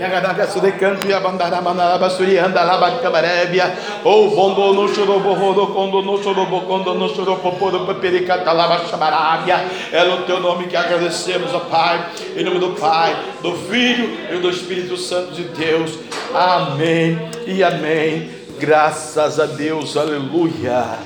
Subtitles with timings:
[0.00, 3.70] Yagadaga sudecanto e abandara manaraba surianda laba camarébia.
[4.02, 9.62] Ou bondo no chorobo rodo condo no chorobo condo no chorobo poro pepericata laba chamarábia.
[9.92, 12.02] É no teu nome que agradecemos, ó Pai.
[12.34, 15.98] Em nome do Pai, do Filho e do Espírito Santo de Deus.
[16.34, 18.30] Amém e amém.
[18.58, 20.98] Graças a Deus, aleluia.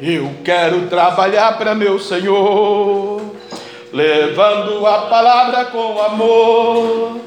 [0.00, 3.20] Eu quero trabalhar para meu Senhor,
[3.92, 7.23] levando a palavra com amor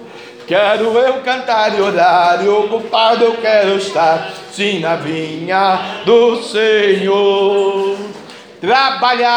[0.48, 7.98] Quero eu cantar e orar, e ocupado eu quero estar, sim, na vinha do Senhor.
[8.62, 9.28] Trabalhar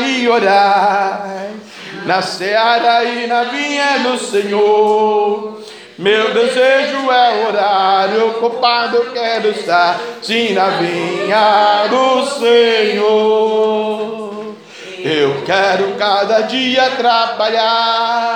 [0.00, 1.48] e orar,
[2.04, 5.60] na seara e na vinha do Senhor.
[5.98, 13.66] Meu desejo é orar, e ocupado eu quero estar, sim, na vinha do Senhor.
[15.02, 18.26] Eu quero cada dia trabalhar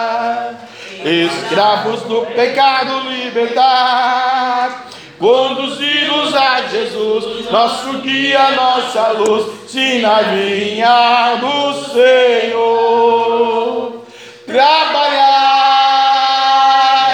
[1.04, 4.88] escravos do pecado libertar.
[5.18, 9.70] Conduzi-nos a Jesus, nosso guia, nossa luz,
[10.00, 14.00] na vinha do Senhor.
[14.46, 15.50] Trabalhar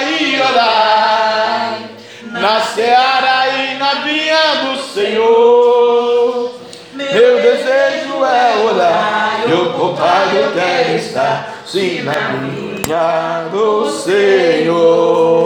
[0.09, 1.81] e orar,
[2.31, 6.53] na seara e na vinha do Senhor.
[6.95, 11.65] Meu desejo é orar, e o culpado quer estar,
[12.05, 12.13] na
[12.87, 15.37] vinha do Senhor.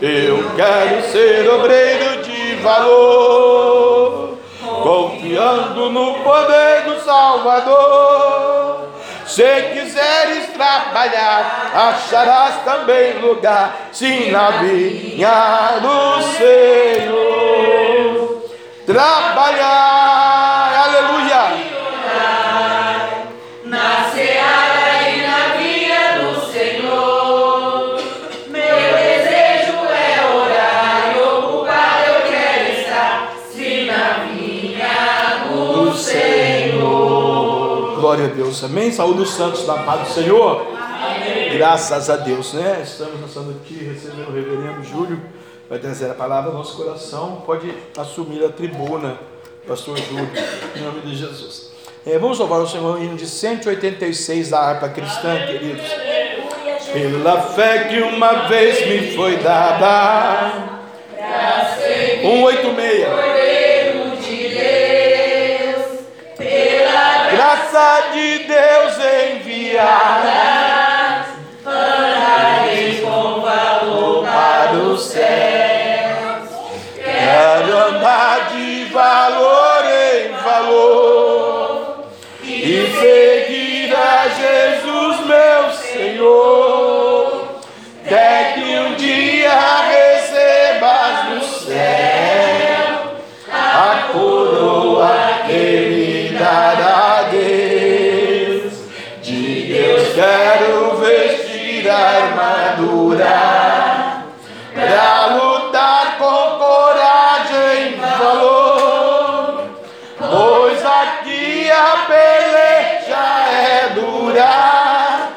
[0.00, 4.38] Eu quero ser obreiro de valor,
[4.82, 8.86] confiando no poder do Salvador.
[9.26, 17.66] Se quiseres trabalhar, acharás também lugar, sim, na vinha do Senhor.
[18.86, 19.85] Trabalhar,
[38.36, 38.62] Deus.
[38.62, 38.92] Amém?
[38.92, 40.66] Saúde os santos da paz do Senhor.
[40.76, 41.56] Amém.
[41.56, 42.80] Graças a Deus, né?
[42.82, 45.20] Estamos passando aqui, recebendo o reverendo Júlio.
[45.70, 47.42] Vai trazer a palavra ao nosso coração.
[47.46, 49.18] Pode assumir a tribuna,
[49.66, 50.28] pastor Júlio,
[50.76, 51.70] em nome de Jesus.
[52.06, 55.86] É, vamos louvar o Senhor hino de 186 da harpa cristã, queridos.
[56.92, 60.76] Pela fé que uma vez me foi dada.
[62.20, 63.35] 186.
[67.76, 68.94] Graça de Deus
[69.34, 70.32] enviada,
[71.66, 76.48] andarei com valor para os céus.
[76.94, 82.06] Quero andar de valor em valor
[82.42, 86.75] e seguir a Jesus, meu Senhor.
[103.06, 104.24] Armadura
[104.74, 109.70] para lutar com coragem e valor,
[110.18, 115.28] pois aqui a peleja é dura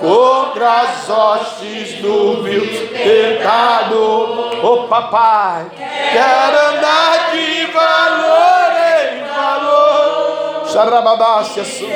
[0.00, 3.98] contra as hostes do vil tentado.
[4.60, 8.72] Ô oh, papai, quero andar de valor
[9.04, 10.68] em valor.
[10.68, 11.88] Xarabadá se Jesus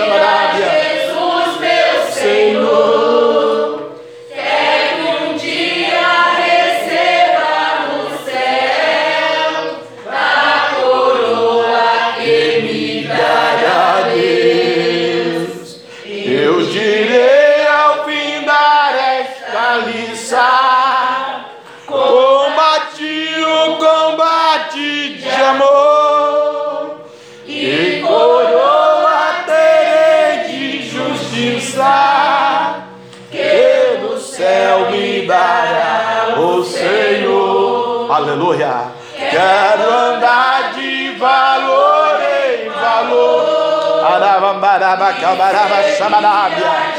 [0.00, 0.39] Shut up.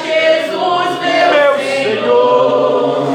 [0.03, 3.07] Jesus, meu Meu Senhor,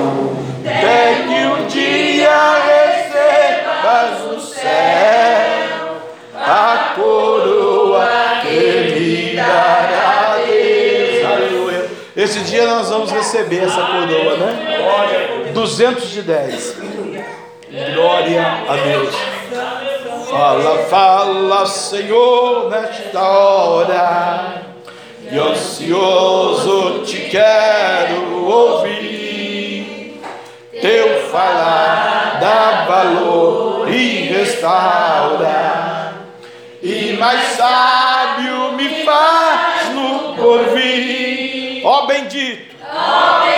[0.64, 5.96] até que um dia recebas no céu
[6.34, 8.08] a coroa
[8.42, 11.24] que me dará Deus.
[11.24, 11.90] Aleluia.
[12.16, 15.52] Esse dia nós vamos receber essa coroa, né?
[15.52, 16.76] 210.
[17.94, 19.14] Glória a Deus.
[20.30, 24.55] Fala, fala, Senhor, nesta hora.
[25.36, 30.18] E ansioso te quero ouvir.
[30.80, 36.14] Teu falar dá valor e restaura.
[36.82, 41.82] E mais sábio me faz no porvir.
[41.84, 42.74] Ó bendito.
[42.80, 43.55] bendito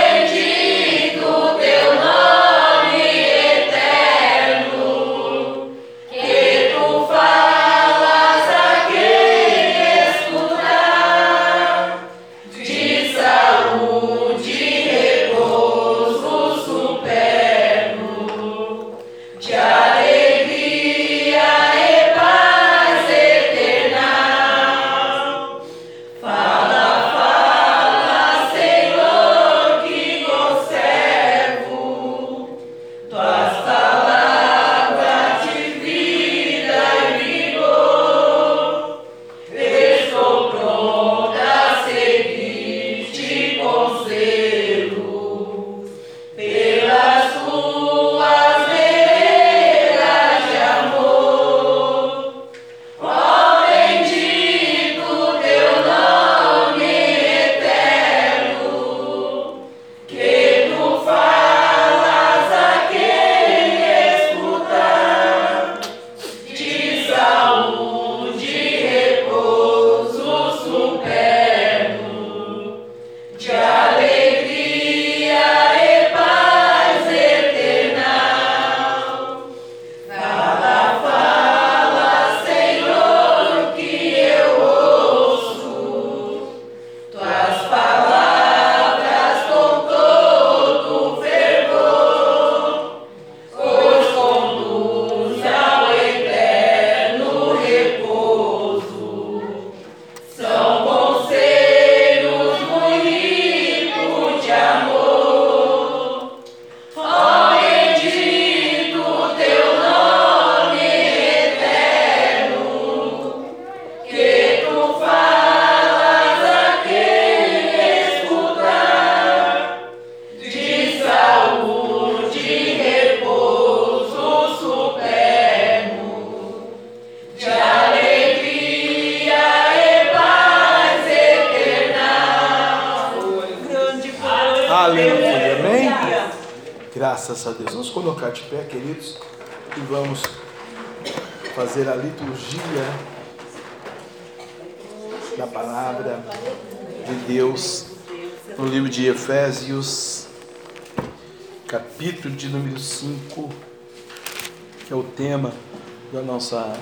[156.48, 156.72] nossa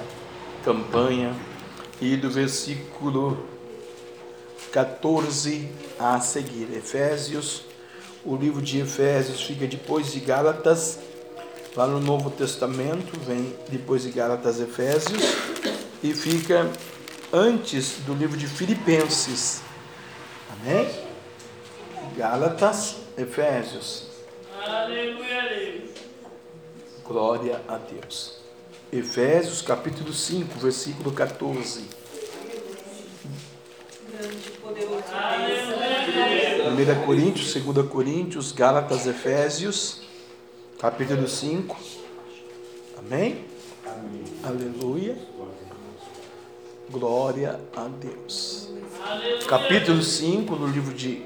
[0.63, 1.35] campanha,
[2.01, 3.47] e do versículo
[4.71, 5.69] 14
[5.99, 6.69] a seguir.
[6.73, 7.63] Efésios,
[8.25, 11.01] o livro de Efésios fica depois de Gálatas,
[11.75, 15.23] lá no Novo Testamento, vem depois de Gálatas, Efésios,
[16.03, 16.71] e fica
[17.33, 19.63] antes do livro de Filipenses.
[20.53, 20.89] Amém?
[22.17, 24.07] Gálatas, Efésios.
[27.05, 28.36] Glória a Deus.
[28.99, 31.83] Efésios capítulo 5, versículo 14.
[36.67, 40.01] 1 Coríntios, 2 Coríntios, Gálatas, Efésios,
[40.79, 41.77] capítulo 5.
[42.99, 43.45] Amém?
[44.43, 45.19] Aleluia.
[46.89, 48.71] Glória a Deus.
[49.47, 51.23] Capítulo 5 do livro de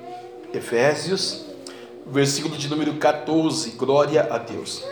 [0.53, 1.47] Efésios,
[2.05, 3.71] versículo de número 14.
[3.73, 4.83] Glória a Deus.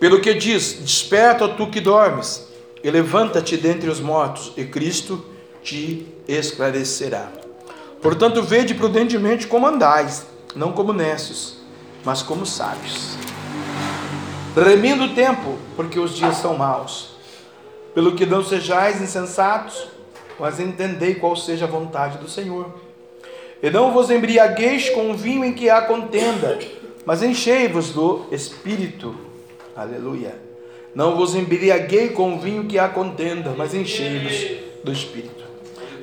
[0.00, 2.48] Pelo que diz: Desperta, tu que dormes,
[2.82, 5.22] e levanta-te dentre os mortos, e Cristo
[5.62, 7.30] te esclarecerá.
[8.00, 10.26] Portanto, vede prudentemente como andais,
[10.56, 11.58] não como necios,
[12.02, 13.18] mas como sábios.
[14.56, 17.10] Remindo o tempo, porque os dias são maus.
[17.94, 19.86] Pelo que não sejais insensatos,
[20.38, 22.72] mas entendei qual seja a vontade do Senhor.
[23.62, 26.58] E não vos embriagueis com vinho em que há contenda,
[27.04, 29.29] mas enchei-vos do Espírito.
[29.74, 30.34] Aleluia.
[30.94, 35.40] Não vos embriaguei com vinho que há contenda, mas enchei-vos do Espírito.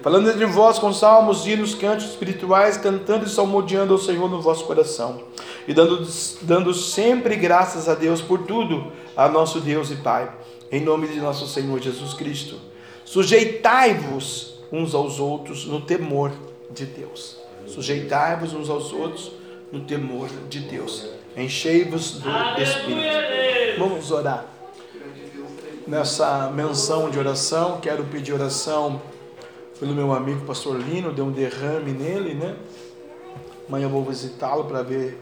[0.01, 4.63] Falando entre vós com salmos, hinos, cantos espirituais, cantando e salmodiando ao Senhor no vosso
[4.65, 5.23] coração,
[5.67, 6.07] e dando,
[6.43, 10.31] dando sempre graças a Deus por tudo, a nosso Deus e Pai,
[10.71, 12.55] em nome de nosso Senhor Jesus Cristo.
[13.03, 16.31] Sujeitai-vos uns aos outros no temor
[16.71, 17.37] de Deus.
[17.65, 19.31] Sujeitai-vos uns aos outros
[19.71, 21.05] no temor de Deus.
[21.37, 22.29] Enchei-vos do
[22.59, 23.77] Espírito.
[23.77, 24.43] Vamos orar.
[25.85, 28.99] Nessa menção de oração, quero pedir oração
[29.79, 32.55] pelo meu amigo pastor Lino, deu um derrame nele, né?
[33.69, 35.15] Amanhã eu vou visitá-lo para ver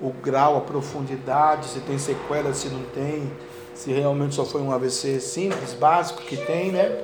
[0.00, 3.28] o grau, a profundidade, se tem sequela, se não tem,
[3.74, 6.96] se realmente só foi um AVC simples, básico que tem, né?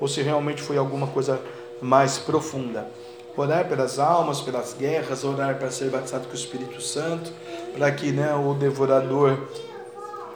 [0.00, 1.40] Ou se realmente foi alguma coisa
[1.80, 2.84] mais profunda
[3.40, 7.32] orar pelas almas, pelas guerras, orar para ser batizado com o Espírito Santo,
[7.78, 9.38] para que né, o devorador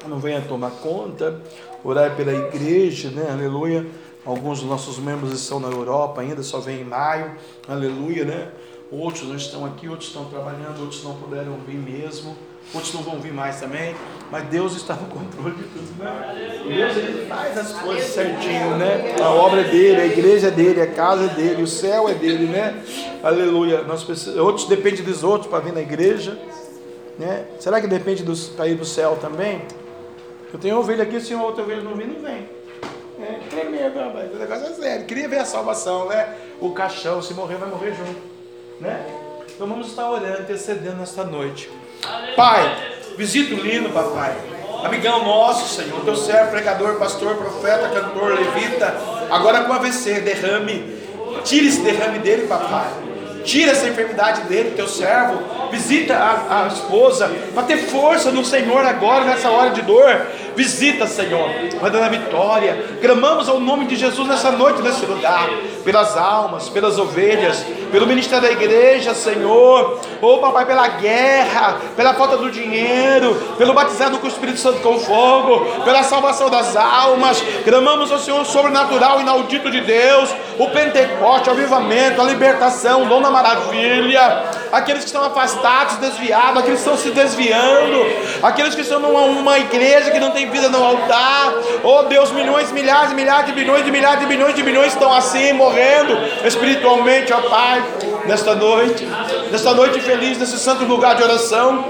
[0.08, 1.42] não venha tomar conta,
[1.84, 3.84] orar pela igreja, né, aleluia.
[4.24, 7.32] Alguns dos nossos membros estão na Europa ainda, só vem em maio,
[7.68, 8.48] aleluia, né?
[8.88, 12.36] Outros não estão aqui, outros estão trabalhando, outros não puderam vir mesmo,
[12.72, 13.96] outros não vão vir mais também,
[14.30, 16.62] mas Deus está no controle de tudo, né?
[16.68, 19.16] Deus ele faz as coisas certinho, né?
[19.20, 22.14] A obra é dele, a igreja é dele, a casa é dele, o céu é
[22.14, 22.80] dele, né?
[23.24, 23.82] Aleluia.
[23.82, 24.06] Nós
[24.36, 26.38] outros dependem dos outros para vir na igreja,
[27.22, 27.44] né?
[27.58, 28.24] Será que depende
[28.56, 29.62] para ir para o céu também?
[30.52, 32.48] Eu tenho ovelha aqui, se uma outra ovelha não vir, não vem.
[33.20, 34.34] É tremendo, rapaz.
[34.34, 35.06] O negócio é sério.
[35.06, 36.36] Queria ver a salvação, né?
[36.60, 38.32] O caixão, se morrer, vai morrer junto
[38.82, 39.00] né?
[39.54, 41.70] Então vamos estar orando, intercedendo nesta noite.
[42.34, 42.76] Pai,
[43.16, 44.34] visita o Lino, papai.
[44.84, 48.92] Amigão nosso, Senhor, teu servo, pregador, pastor, profeta, cantor, levita,
[49.30, 50.98] agora com AVC, derrame,
[51.44, 52.90] tira esse derrame dele, papai.
[53.44, 55.40] Tira essa enfermidade dele, teu servo.
[55.72, 60.26] Visita a, a esposa para ter força no Senhor agora, nessa hora de dor.
[60.54, 61.48] Visita, Senhor,
[61.80, 62.98] vai dando a vitória.
[63.00, 65.48] Clamamos ao nome de Jesus nessa noite, nesse lugar,
[65.82, 69.98] pelas almas, pelas ovelhas, pelo ministério da igreja, Senhor.
[70.20, 74.98] Oh, papai, pela guerra, pela falta do dinheiro, pelo batizado com o Espírito Santo com
[74.98, 77.42] fogo, pela salvação das almas.
[77.64, 84.44] Clamamos ao Senhor sobrenatural, inaudito de Deus, o Pentecoste, o avivamento, a libertação, dona maravilha.
[84.70, 85.61] Aqueles que estão afastados,
[85.98, 88.06] desviados, aqueles que estão se desviando,
[88.42, 91.54] aqueles que estão numa uma igreja que não tem vida no altar.
[91.82, 95.52] Oh Deus, milhões, milhares, milhares de bilhões, de milhares de bilhões de bilhões estão assim,
[95.52, 97.82] morrendo espiritualmente, ó Pai,
[98.26, 99.06] nesta noite,
[99.50, 101.84] nesta noite feliz, nesse santo lugar de oração.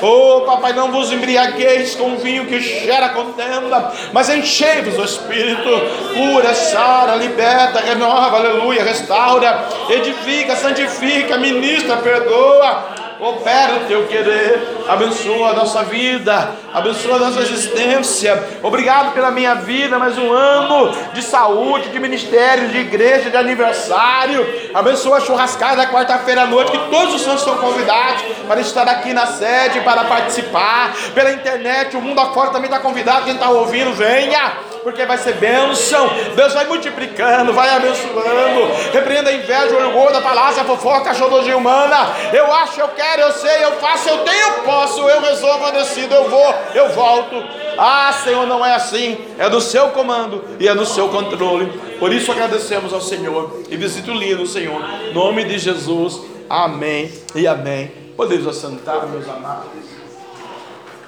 [0.00, 5.68] Oh, papai, não vos embriagueis com vinho que gera contenda, mas enchei-vos o Espírito,
[6.14, 15.50] cura, sara, liberta, renova, aleluia, restaura, edifica, santifica, ministra, perdoa opera o teu querer, abençoa
[15.50, 18.58] a nossa vida, abençoa a nossa existência.
[18.64, 24.44] Obrigado pela minha vida, mais um ano de saúde, de ministério, de igreja, de aniversário.
[24.74, 28.88] Abençoa a churrascada da quarta-feira à noite, que todos os santos são convidados para estar
[28.88, 30.92] aqui na sede, para participar.
[31.14, 33.24] Pela internet, o mundo afora também está convidado.
[33.24, 36.10] Quem está ouvindo, venha porque vai ser bênção.
[36.34, 38.72] Deus vai multiplicando, vai abençoando.
[38.92, 42.08] Repreenda a inveja, o orgulho, a palácia, a fofoca, a xodologia humana.
[42.32, 45.72] Eu acho, eu quero, eu sei, eu faço, eu tenho, eu posso, eu resolvo, eu
[45.72, 47.36] decido, eu vou, eu volto.
[47.78, 49.18] Ah, Senhor, não é assim.
[49.38, 51.66] É do seu comando e é do seu controle.
[51.98, 54.80] Por isso agradecemos ao Senhor e visito o lindo, Senhor.
[55.12, 56.20] Nome de Jesus.
[56.48, 57.90] Amém e amém.
[58.16, 59.82] Podemos assentar, meus amados.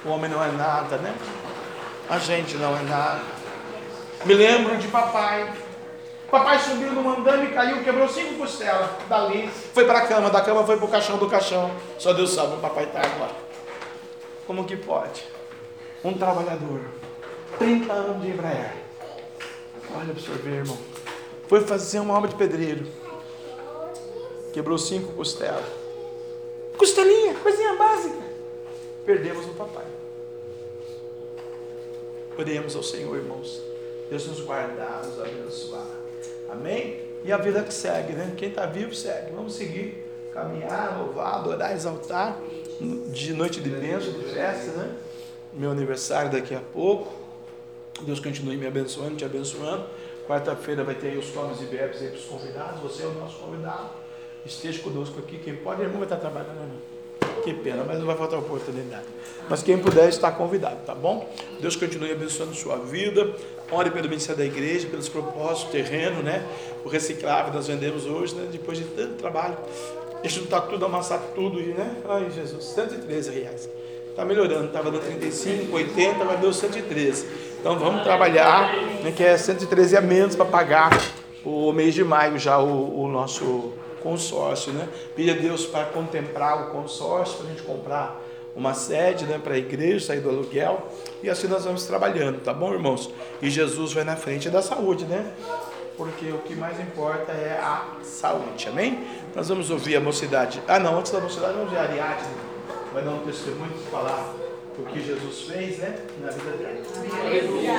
[0.03, 1.13] O homem não é nada, né?
[2.09, 3.21] A gente não é nada.
[4.25, 5.64] Me lembro de papai.
[6.29, 8.89] Papai subiu no e caiu, quebrou cinco costelas.
[9.07, 11.71] Dali foi para a cama, da cama foi para o caixão do caixão.
[11.97, 13.35] Só Deus sabe o papai está agora.
[14.47, 15.23] Como que pode?
[16.03, 16.81] Um trabalhador,
[17.57, 18.73] 30 anos de Embraer.
[19.95, 20.77] Olha para o ver, irmão.
[21.47, 22.85] Foi fazer uma obra de pedreiro.
[24.51, 25.65] Quebrou cinco costelas.
[26.77, 28.17] Costelinha, coisinha básica.
[29.05, 29.85] Perdemos o papai.
[32.37, 33.61] Oremos ao Senhor, irmãos.
[34.09, 35.94] Deus nos guardar, nos abençoar.
[36.55, 37.03] Amém?
[37.23, 38.33] E a vida que segue, né?
[38.37, 39.31] Quem está vivo segue.
[39.31, 42.37] Vamos seguir, caminhar, louvar, adorar, exaltar.
[43.11, 44.95] De noite de bênção, de festa, né?
[45.53, 47.13] Meu aniversário daqui a pouco.
[48.01, 49.85] Deus continue me abençoando, te abençoando.
[50.27, 52.81] Quarta-feira vai ter aí os comes e bebes aí para os convidados.
[52.81, 53.89] Você é o nosso convidado.
[54.45, 55.37] Esteja conosco aqui.
[55.37, 56.95] Quem pode, irmão, vai estar trabalhando, irmão.
[57.43, 59.05] Que pena, mas não vai faltar oportunidade.
[59.47, 61.29] Mas quem puder está convidado, tá bom?
[61.59, 63.33] Deus continue abençoando sua vida.
[63.71, 66.45] Ore pelo ministério da igreja, pelos propósitos, terreno, né?
[66.83, 68.47] O reciclável nós vendemos hoje, né?
[68.51, 69.57] Depois de tanto trabalho.
[70.23, 71.95] Juntar tudo, amassar tudo, né?
[72.07, 73.69] Ai, Jesus, 113 reais.
[74.09, 77.27] Está melhorando, estava dando 35, 80, mas deu 113.
[77.59, 80.89] Então vamos trabalhar, né, que é 113 a menos para pagar
[81.43, 84.87] o mês de maio já o, o nosso consórcio, né?
[85.15, 88.21] Pedir a Deus para contemplar o consórcio, para a gente comprar
[88.55, 90.87] uma sede né, para a igreja, sair do aluguel,
[91.21, 93.09] e assim nós vamos trabalhando, tá bom, irmãos?
[93.41, 95.33] E Jesus vai na frente da saúde, né?
[95.97, 98.99] Porque o que mais importa é a saúde, amém?
[99.35, 100.61] Nós vamos ouvir a mocidade.
[100.67, 102.55] Ah, não, antes da mocidade, vamos ver a Ariadne
[102.95, 104.33] vai dar um testemunho para falar
[104.79, 106.77] o que Jesus fez né, na vida dela.
[107.25, 107.73] Aleluia.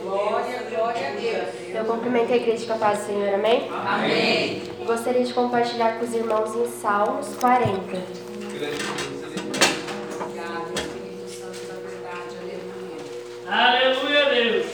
[0.00, 1.48] Glória, glória a Deus.
[1.74, 3.68] Eu cumprimento a igreja com a paz do Senhor, amém?
[3.72, 4.62] Amém.
[4.86, 7.72] Gostaria de compartilhar com os irmãos em Salmos 40.
[7.74, 8.78] Obrigado,
[10.76, 12.36] Espírito Santo da verdade.
[13.50, 14.08] Aleluia.
[14.26, 14.66] Deus.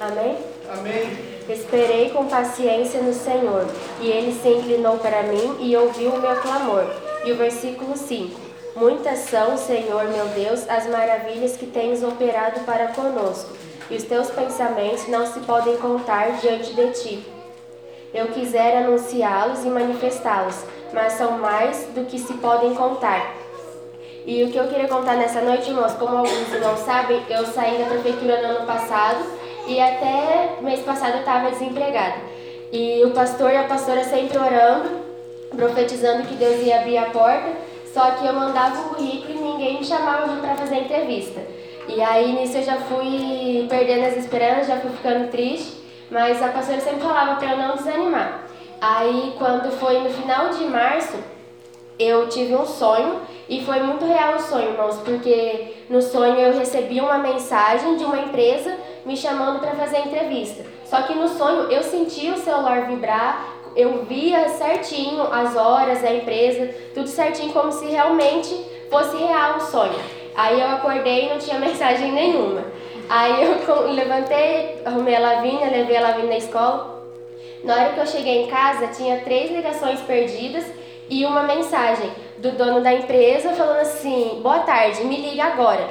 [0.00, 0.38] Amém?
[0.70, 1.18] Amém.
[1.48, 3.66] Esperei com paciência no Senhor,
[4.00, 6.84] e ele se inclinou para mim e ouviu o meu clamor.
[7.24, 8.38] E o versículo 5:
[8.76, 13.56] Muitas são, Senhor meu Deus, as maravilhas que tens operado para conosco,
[13.88, 17.26] e os teus pensamentos não se podem contar diante de ti.
[18.12, 23.37] Eu quisera anunciá-los e manifestá-los, mas são mais do que se podem contar.
[24.28, 27.78] E o que eu queria contar nessa noite, irmãos, como alguns não sabem, eu saí
[27.78, 29.24] da prefeitura no ano passado
[29.66, 32.16] e até mês passado eu estava desempregada.
[32.70, 35.00] E o pastor e a pastora sempre orando,
[35.56, 37.52] profetizando que Deus ia abrir a porta,
[37.94, 41.40] só que eu mandava o currículo e ninguém me chamava para fazer entrevista.
[41.88, 45.72] E aí nisso eu já fui perdendo as esperanças, já fui ficando triste,
[46.10, 48.42] mas a pastora sempre falava para eu não desanimar.
[48.78, 51.16] Aí quando foi no final de março,
[51.98, 56.58] eu tive um sonho e foi muito real o sonho, irmãos, porque no sonho eu
[56.58, 58.76] recebi uma mensagem de uma empresa
[59.06, 60.66] me chamando para fazer a entrevista.
[60.84, 66.12] Só que no sonho eu senti o celular vibrar, eu via certinho as horas, a
[66.12, 68.54] empresa, tudo certinho, como se realmente
[68.90, 69.98] fosse real o sonho.
[70.36, 72.64] Aí eu acordei e não tinha mensagem nenhuma.
[73.08, 76.98] Aí eu levantei, arrumei a Lavínia, levei a Lavínia na escola.
[77.64, 80.64] Na hora que eu cheguei em casa, tinha três ligações perdidas
[81.10, 85.88] e uma mensagem do dono da empresa falando assim: Boa tarde, me liga agora.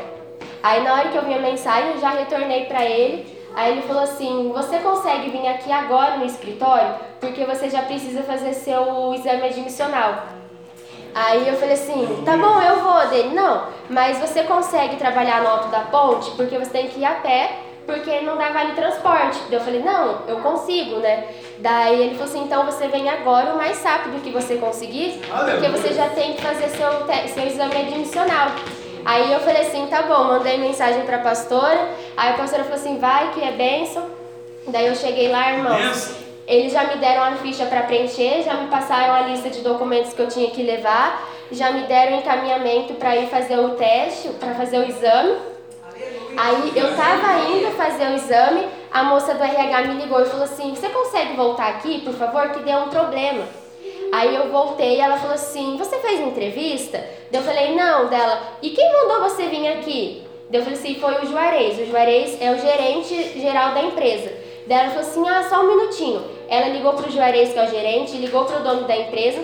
[0.62, 3.38] Aí na hora que eu vi a mensagem, eu já retornei para ele.
[3.56, 6.96] Aí ele falou assim: Você consegue vir aqui agora no escritório?
[7.20, 10.24] Porque você já precisa fazer seu exame admissional.
[11.14, 13.08] Aí eu falei assim: Tá bom, eu vou.
[13.08, 16.32] Dele: Não, mas você consegue trabalhar no alto da ponte?
[16.32, 19.40] Porque você tem que ir a pé, porque não dá vale transporte.
[19.50, 21.28] Eu falei: Não, eu consigo, né?
[21.60, 25.70] Daí ele falou assim: Então você vem agora o mais rápido que você conseguir, porque
[25.70, 26.90] você já tem que fazer seu,
[27.34, 28.52] seu exame admissional.
[29.08, 31.80] Aí eu falei assim, tá bom, mandei mensagem pra pastora.
[32.18, 34.06] Aí a pastora falou assim, vai que é benção.
[34.68, 36.18] Daí eu cheguei lá, irmãos.
[36.46, 40.14] Eles já me deram a ficha para preencher, já me passaram a lista de documentos
[40.14, 44.54] que eu tinha que levar, já me deram encaminhamento para ir fazer o teste, para
[44.56, 45.38] fazer o exame.
[46.38, 50.46] Aí eu tava indo fazer o exame, a moça do RH me ligou e falou
[50.46, 53.44] assim: "Você consegue voltar aqui, por favor, que deu um problema?"
[54.12, 57.04] Aí eu voltei e ela falou assim: Você fez entrevista?
[57.32, 58.42] eu falei: Não, dela.
[58.62, 60.24] E quem mandou você vir aqui?
[60.52, 61.80] eu falei assim: Foi o Juarez.
[61.80, 64.32] O Juarez é o gerente geral da empresa.
[64.66, 66.24] Daí ela falou assim: Ah, só um minutinho.
[66.48, 69.44] Ela ligou pro Juarez, que é o gerente, ligou pro dono da empresa,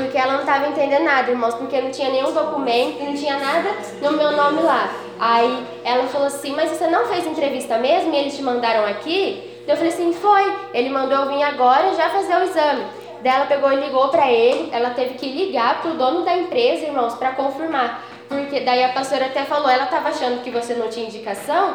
[0.00, 3.70] porque ela não estava entendendo nada, irmãos, porque não tinha nenhum documento, não tinha nada
[4.00, 4.90] no meu nome lá.
[5.18, 9.48] Aí ela falou assim: Mas você não fez entrevista mesmo e eles te mandaram aqui?
[9.66, 10.52] eu falei assim: Foi.
[10.72, 12.84] Ele mandou eu vir agora já fazer o exame.
[13.22, 16.86] Daí ela pegou e ligou para ele, ela teve que ligar pro dono da empresa,
[16.86, 18.02] irmãos, para confirmar.
[18.30, 21.74] Porque daí a pastora até falou, ela estava achando que você não tinha indicação,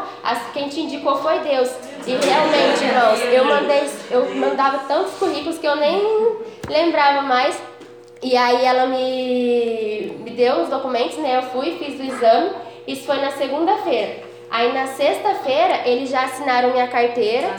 [0.54, 1.70] quem te indicou foi Deus.
[2.08, 6.02] E realmente, irmãos, eu mandei, eu mandava tantos currículos que eu nem
[6.68, 7.62] lembrava mais.
[8.22, 11.38] E aí ela me, me deu os documentos, né?
[11.38, 12.52] Eu fui, fiz o exame.
[12.88, 14.24] Isso foi na segunda-feira.
[14.50, 17.50] Aí na sexta-feira eles já assinaram minha carteira,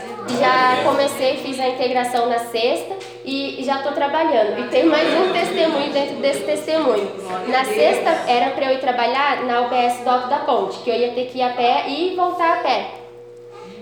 [0.41, 4.59] já comecei, fiz a integração na sexta e já estou trabalhando.
[4.61, 7.11] E tem mais um testemunho dentro desse testemunho.
[7.49, 10.95] Na sexta era para eu ir trabalhar na UBS do Alto da Ponte, que eu
[10.95, 12.87] ia ter que ir a pé e voltar a pé.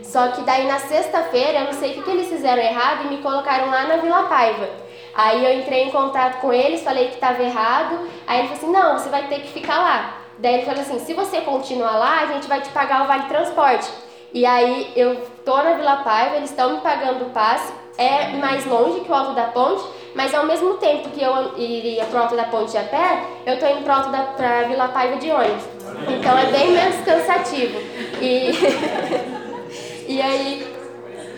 [0.02, 3.08] Só que daí na sexta-feira eu não sei o que, que eles fizeram errado e
[3.08, 4.68] me colocaram lá na Vila Paiva.
[5.14, 8.09] Aí eu entrei em contato com eles, falei que estava errado.
[8.27, 10.18] Aí ele falou assim: não, você vai ter que ficar lá.
[10.38, 13.24] Daí ele falou assim: se você continuar lá, a gente vai te pagar o vale
[13.24, 13.88] transporte.
[14.33, 18.66] E aí eu tô na Vila Paiva, eles estão me pagando o passe, é mais
[18.66, 22.35] longe que o Alto da Ponte, mas ao mesmo tempo que eu iria pro Alto
[22.35, 25.62] da Ponte a pé, eu tô indo pro Alto da pra Vila Paiva de ônibus.
[26.09, 27.79] Então é bem menos cansativo.
[28.20, 28.50] E,
[30.12, 30.66] e aí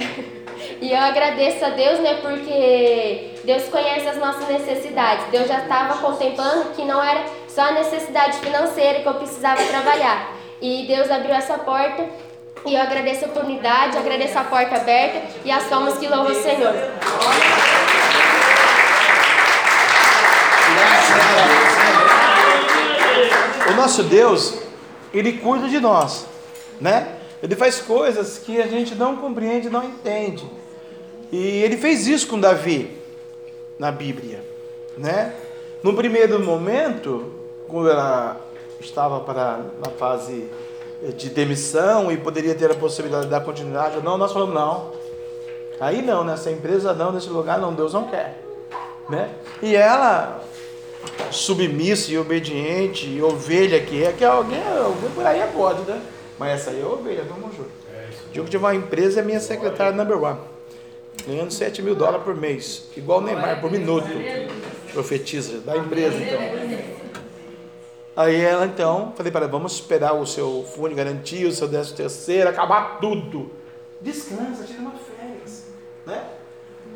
[0.81, 5.25] e eu agradeço a Deus, né, porque Deus conhece as nossas necessidades.
[5.31, 10.35] Deus já estava contemplando que não era só a necessidade financeira que eu precisava trabalhar.
[10.61, 12.05] E Deus abriu essa porta
[12.65, 16.43] e eu agradeço a oportunidade, agradeço a porta aberta e as palmas que louvam o
[16.43, 16.75] Senhor.
[23.71, 24.59] O nosso Deus,
[25.15, 26.27] Ele cuida de nós,
[26.81, 27.13] né?
[27.41, 30.45] Ele faz coisas que a gente não compreende, não entende.
[31.31, 33.06] E ele fez isso com Davi
[33.79, 34.43] na Bíblia,
[34.97, 35.35] né?
[35.83, 37.33] No primeiro momento,
[37.69, 38.41] quando ela
[38.81, 40.49] estava para na fase
[41.17, 44.93] de demissão e poderia ter a possibilidade de dar continuidade, não, nós falamos não.
[45.79, 48.43] Aí não, nessa empresa não, nesse lugar não, Deus não quer,
[49.09, 49.31] né?
[49.62, 50.41] E ela
[51.31, 56.03] submissa e obediente e ovelha que é, que alguém, alguém por aí é né?
[56.39, 57.71] Mas essa aí é ovelha, vamos junto.
[58.33, 60.56] Digo que tiver uma empresa é minha secretária number one
[61.27, 64.09] ganhando 7 mil dólares por mês, igual o Neymar por minuto.
[64.93, 66.41] Profetiza, da empresa então.
[68.17, 71.69] Aí ela então, falei para ela, vamos esperar o seu fundo de garantia, o seu
[71.69, 73.51] décimo terceiro, acabar tudo.
[74.01, 75.67] Descansa, tira uma férias.
[76.07, 76.25] Né?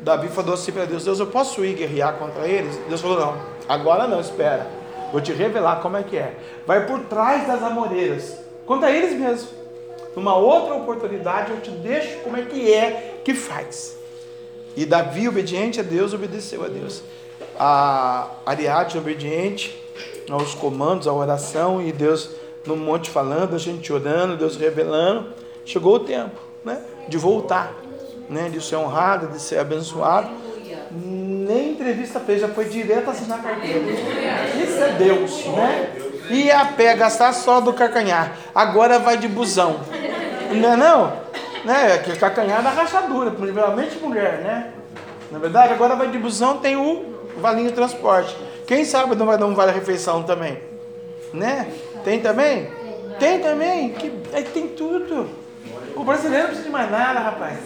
[0.01, 2.75] Davi falou assim para Deus, Deus, eu posso ir guerrear contra eles?
[2.87, 3.37] Deus falou, não,
[3.69, 4.65] agora não, espera.
[5.11, 6.33] Vou te revelar como é que é.
[6.65, 9.49] Vai por trás das amoreiras, contra eles mesmo.
[10.15, 14.00] Numa outra oportunidade eu te deixo como é que é que faz.
[14.75, 17.03] E Davi, obediente a Deus, obedeceu a Deus.
[17.59, 19.77] A Ariadne, obediente
[20.29, 22.29] aos comandos, à oração, e Deus
[22.65, 25.27] no monte falando, a gente orando, Deus revelando.
[25.65, 27.73] Chegou o tempo né, de voltar,
[28.29, 30.29] né, de ser honrado, de ser abençoado.
[30.91, 33.79] Nem entrevista fez, já foi direto assinar a carteira.
[33.81, 35.93] Isso é Deus, né?
[36.29, 38.37] E a pé gastar só do carcanhar.
[38.53, 39.79] Agora vai de busão.
[40.53, 41.20] Não é não?
[41.65, 41.97] Né?
[41.99, 44.73] Que cacanhar da rachadura, primeiramente mulher, né?
[45.31, 47.05] Na verdade, agora vai de busão, tem o
[47.37, 48.35] valinho transporte.
[48.67, 50.57] Quem sabe não vai dar um vale refeição também,
[51.33, 51.71] né?
[52.03, 52.69] Tem também?
[53.19, 55.29] Tem também, que aí tem tudo.
[55.95, 57.57] O brasileiro não precisa de mais nada, rapaz,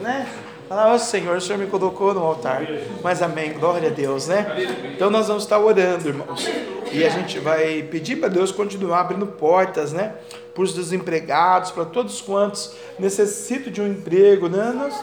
[0.00, 0.26] né?
[0.68, 2.62] Fala, oh, Senhor, o Senhor me colocou no altar.
[3.02, 4.46] Mas amém, glória a Deus, né?
[4.94, 6.44] Então nós vamos estar orando, irmãos.
[6.92, 10.14] E a gente vai pedir para Deus continuar abrindo portas, né?
[10.52, 14.72] Para os desempregados, para todos quantos necessitam de um emprego, né?
[14.72, 14.98] Nós,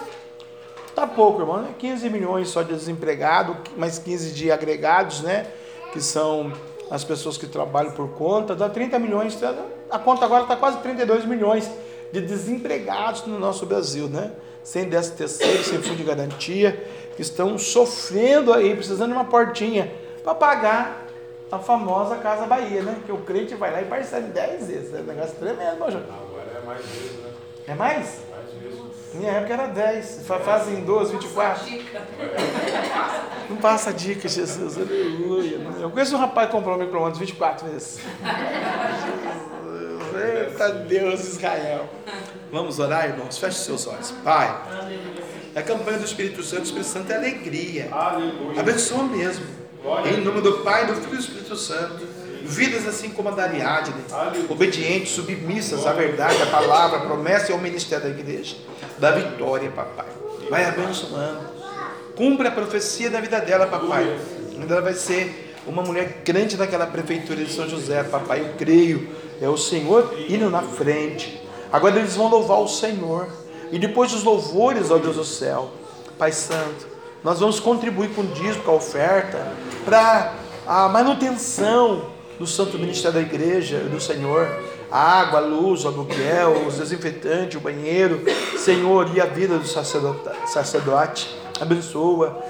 [0.93, 1.69] tá pouco, irmão, né?
[1.79, 5.47] 15 milhões só de desempregados, mais 15 de agregados, né?
[5.93, 6.51] Que são
[6.91, 9.55] as pessoas que trabalham por conta, dá 30 milhões, tá?
[9.89, 11.69] a conta agora está quase 32 milhões
[12.11, 14.31] de desempregados no nosso Brasil, né?
[14.63, 19.91] Sem décimo terceiro, sem fundo de garantia, que estão sofrendo aí, precisando de uma portinha
[20.23, 21.05] para pagar
[21.51, 22.97] a famosa Casa Bahia, né?
[23.05, 24.93] Que o crente vai lá e parcela em 10 vezes.
[24.93, 26.05] É um negócio tremendo, meu Agora
[26.55, 27.29] é mais vezes, né?
[27.67, 28.19] É mais?
[28.31, 28.83] Mais vezes.
[29.13, 30.25] Minha época era 10.
[30.25, 31.63] Fazem 12, 24.
[33.49, 34.77] Não passa dica, Jesus.
[34.77, 35.59] Aleluia.
[35.79, 37.99] Eu conheço um rapaz que comprou um micro-ondas 24 vezes.
[40.15, 41.89] Eita Deus, Israel.
[42.51, 43.37] Vamos orar, irmãos?
[43.37, 44.11] Feche seus olhos.
[44.23, 44.55] Pai,
[45.55, 47.89] a campanha do Espírito Santo, o Espírito Santo é alegria.
[48.57, 49.45] Abençoa mesmo.
[50.05, 52.07] Em nome do Pai, do Filho e do Espírito Santo.
[52.45, 53.93] Vidas assim como a da Ariadne,
[54.49, 58.57] obedientes, submissas à verdade, à palavra, à promessa e ao ministério da igreja.
[58.97, 60.07] Da vitória, papai.
[60.49, 61.39] Vai abençoando.
[62.15, 64.19] Cumpre a profecia da vida dela, papai.
[64.69, 68.41] Ela vai ser uma mulher grande naquela prefeitura de São José, papai.
[68.41, 69.09] Eu creio.
[69.43, 71.41] É o Senhor indo na frente.
[71.69, 73.27] Agora eles vão louvar o Senhor.
[73.73, 75.69] E depois dos louvores, ó Deus do céu,
[76.17, 76.87] Pai Santo,
[77.21, 79.45] nós vamos contribuir com o dízimo, com a oferta,
[79.83, 80.33] para
[80.65, 82.05] a manutenção
[82.39, 84.47] do santo ministério da igreja, do Senhor.
[84.89, 88.21] A água, a luz, o aluguel, os desinfetantes, o banheiro,
[88.57, 91.35] Senhor, e a vida do sacerdote, sacerdote.
[91.59, 92.41] Abençoa,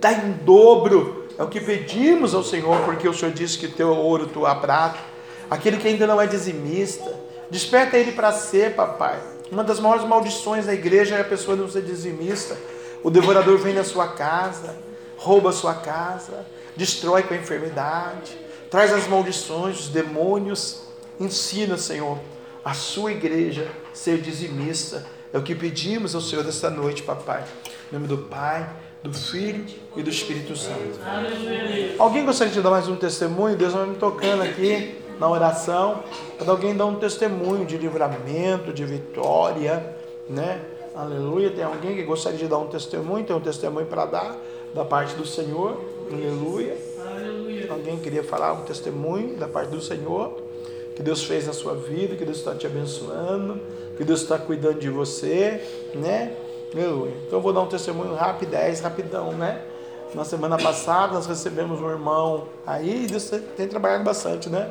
[0.00, 1.26] dá em dobro.
[1.38, 5.17] É o que pedimos ao Senhor, porque o Senhor disse que teu ouro, tua prata.
[5.50, 7.14] Aquele que ainda não é dizimista,
[7.50, 9.18] desperta ele para ser, papai.
[9.50, 12.56] Uma das maiores maldições da igreja é a pessoa não ser dizimista.
[13.02, 14.76] O devorador vem na sua casa,
[15.16, 18.36] rouba a sua casa, destrói com a enfermidade,
[18.70, 20.82] traz as maldições, os demônios.
[21.18, 22.18] Ensina, Senhor,
[22.64, 25.06] a sua igreja ser dizimista.
[25.32, 27.44] É o que pedimos ao Senhor desta noite, papai.
[27.90, 28.68] Em nome do Pai,
[29.02, 29.64] do Filho
[29.96, 31.00] e do Espírito Santo.
[31.98, 33.56] Alguém gostaria de dar mais um testemunho?
[33.56, 35.07] Deus vai me tocando aqui.
[35.18, 36.02] Na oração,
[36.38, 39.96] para alguém dar um testemunho de livramento, de vitória,
[40.28, 40.60] né?
[40.94, 41.50] Aleluia.
[41.50, 43.24] Tem alguém que gostaria de dar um testemunho?
[43.24, 44.36] Tem um testemunho para dar
[44.74, 45.80] da parte do Senhor?
[46.10, 46.76] Aleluia.
[47.10, 47.70] Aleluia.
[47.70, 50.40] Alguém queria falar um testemunho da parte do Senhor?
[50.94, 53.60] Que Deus fez na sua vida, que Deus está te abençoando,
[53.96, 55.62] que Deus está cuidando de você,
[55.94, 56.34] né?
[56.74, 57.14] Aleluia.
[57.26, 59.62] Então eu vou dar um testemunho rápido, 10, rapidão, né?
[60.14, 64.70] Na semana passada nós recebemos um irmão aí, Deus tem trabalhado bastante, né?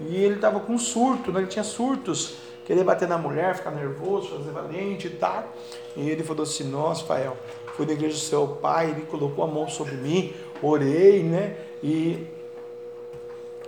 [0.00, 1.40] E ele estava com surto, né?
[1.40, 5.44] ele tinha surtos, querer bater na mulher, ficar nervoso, fazer valente e tal.
[5.96, 7.36] E ele falou assim: Nossa, Fael,
[7.74, 10.32] fui na igreja do seu pai, ele colocou a mão sobre mim,
[10.62, 11.56] orei, né?
[11.82, 12.26] E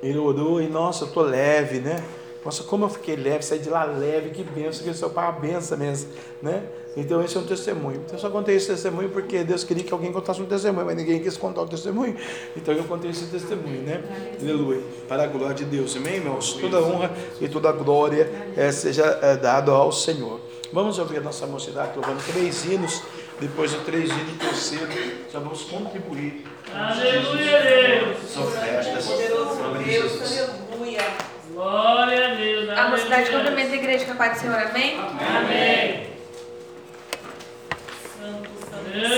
[0.02, 2.02] ele orou e, nossa, eu tô leve, né?
[2.44, 5.28] Nossa, como eu fiquei leve, saí de lá leve, que benção, que seu pai é
[5.28, 6.08] uma benção mesmo,
[6.42, 6.62] né?
[6.96, 8.00] Então esse é um testemunho.
[8.04, 10.96] Então eu só contei esse testemunho porque Deus queria que alguém contasse um testemunho, mas
[10.96, 12.16] ninguém quis contar o testemunho.
[12.56, 14.02] Então eu contei esse testemunho, né?
[14.40, 14.82] Aleluia.
[15.06, 16.54] Para a glória de Deus, amém, irmãos?
[16.54, 20.40] Toda honra e toda glória é, seja é, dado ao Senhor.
[20.72, 23.02] Vamos ouvir a nossa mocidade louvando três hinos.
[23.38, 24.86] Depois do três hinos, terceiro,
[25.32, 26.44] já vamos contribuir.
[26.74, 28.30] Aleluia, Deus.
[28.30, 29.06] São festas.
[29.06, 31.39] Deus, aleluia.
[31.60, 32.70] Glória a Deus.
[32.70, 34.98] A mocidade cumprimenta a igreja com a paz do Senhor, amém?
[34.98, 36.06] Amém.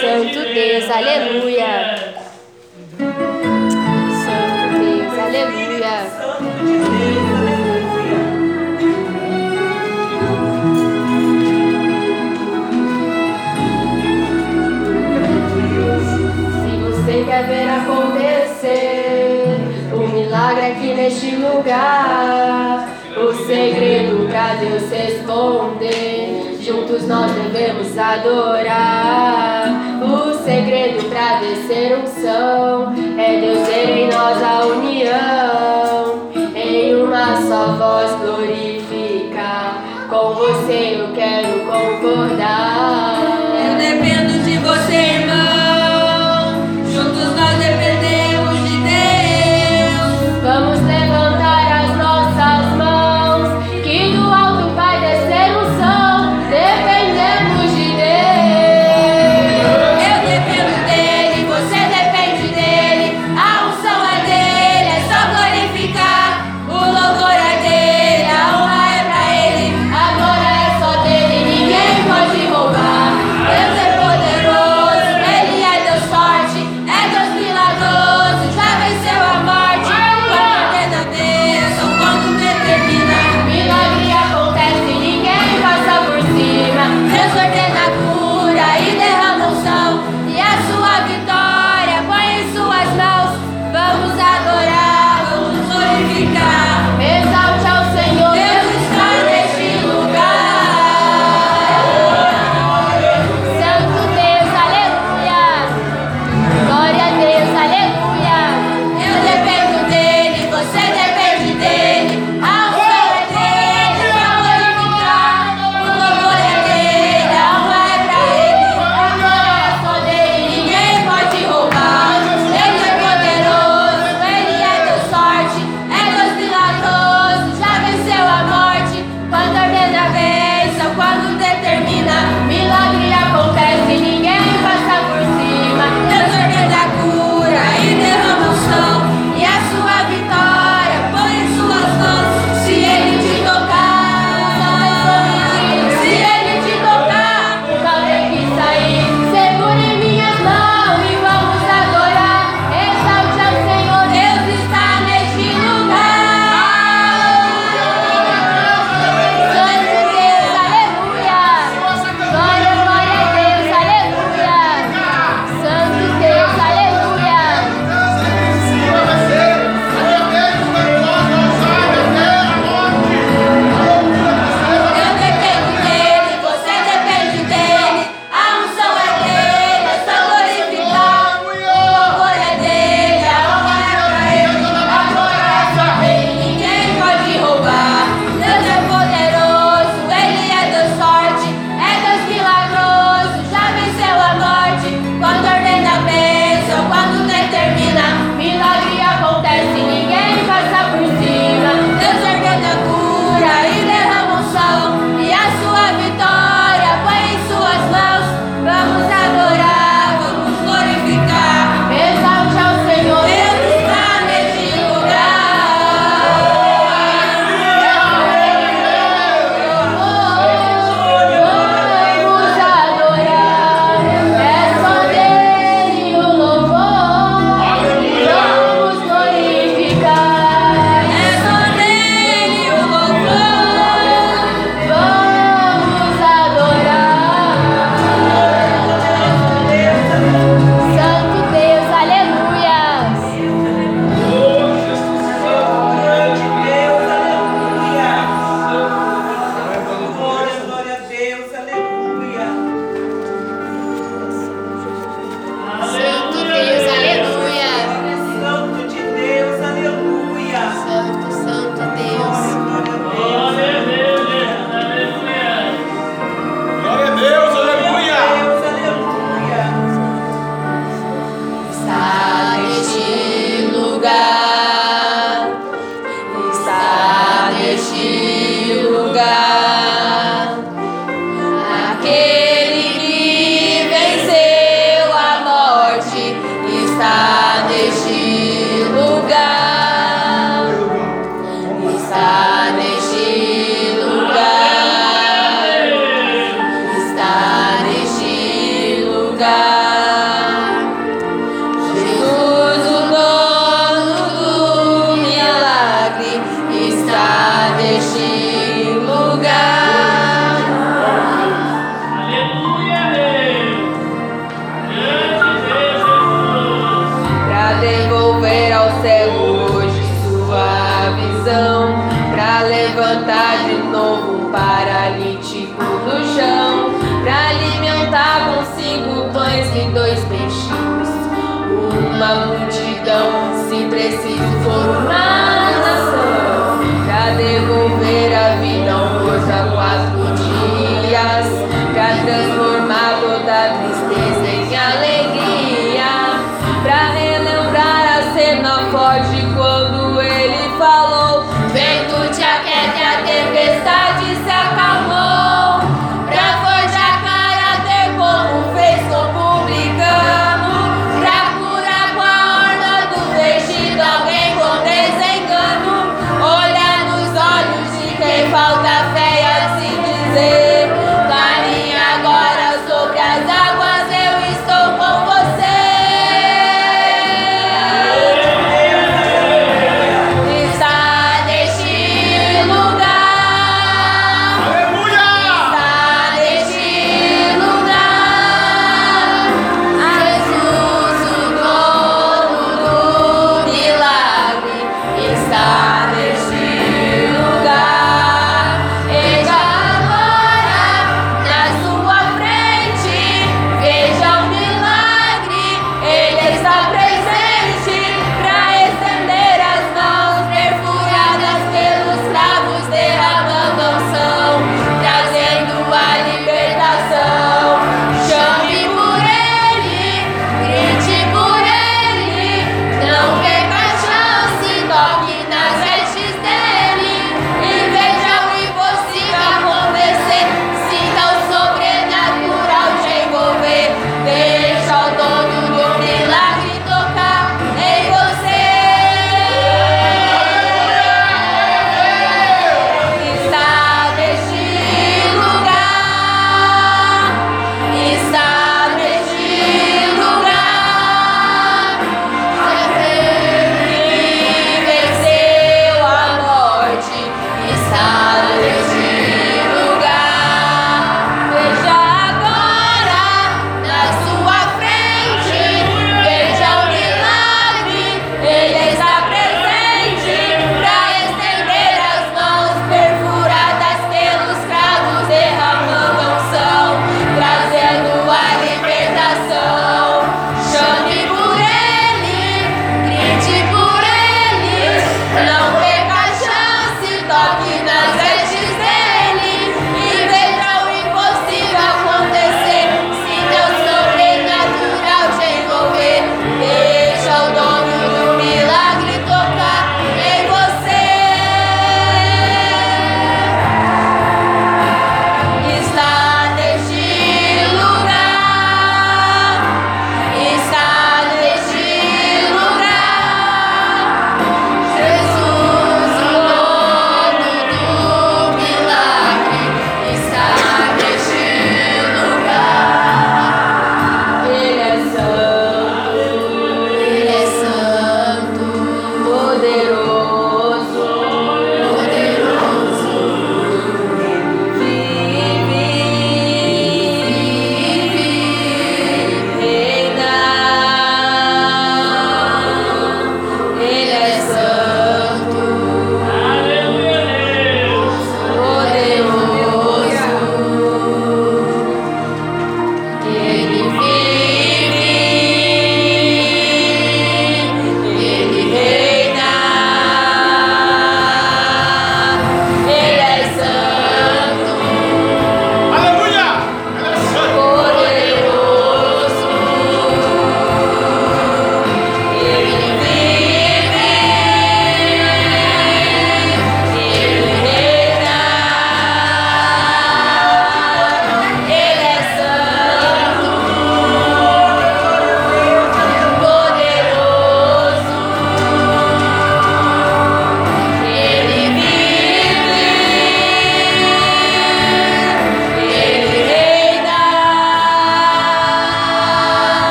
[0.00, 2.14] Santo Deus, aleluia.
[4.26, 5.94] Santo Deus, aleluia.
[7.14, 7.21] Se
[21.62, 29.68] lugar, o segredo pra Deus responder, juntos nós devemos adorar.
[30.02, 37.66] O segredo pra descer unção é Deus ver em nós a união, em uma só
[37.78, 39.84] voz glorificar.
[40.10, 43.18] Com você eu quero concordar.
[43.68, 45.31] Eu dependo de você, irmão.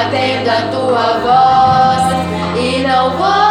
[0.00, 3.49] atendo a tua voz e não vou.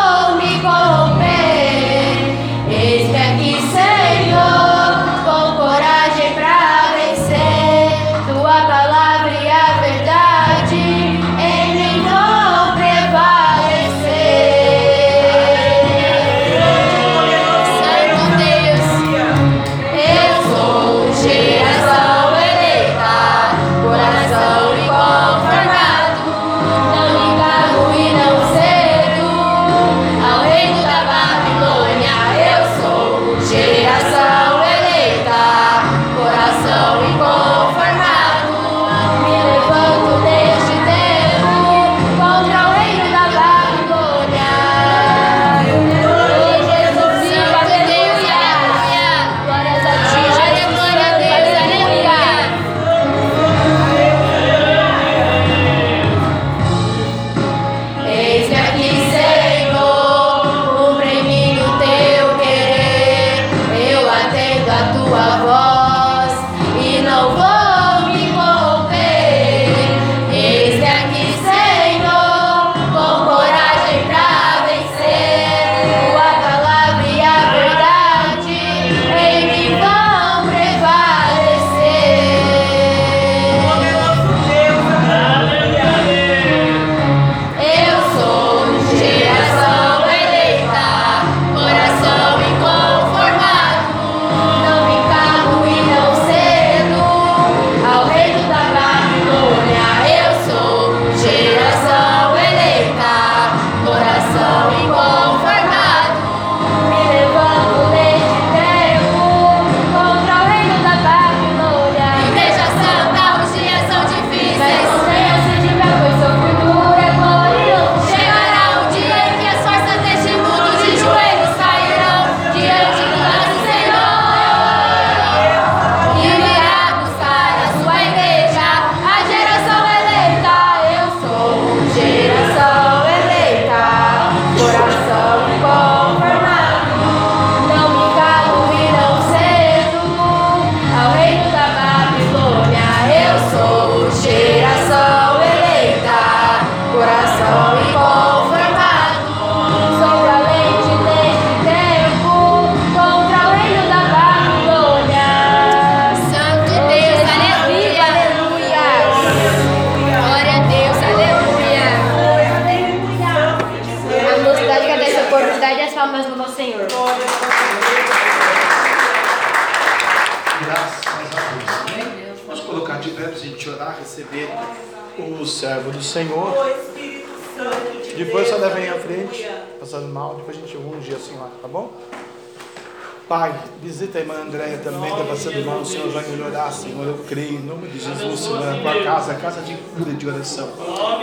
[189.29, 190.69] Casa, a casa de cura, de oração.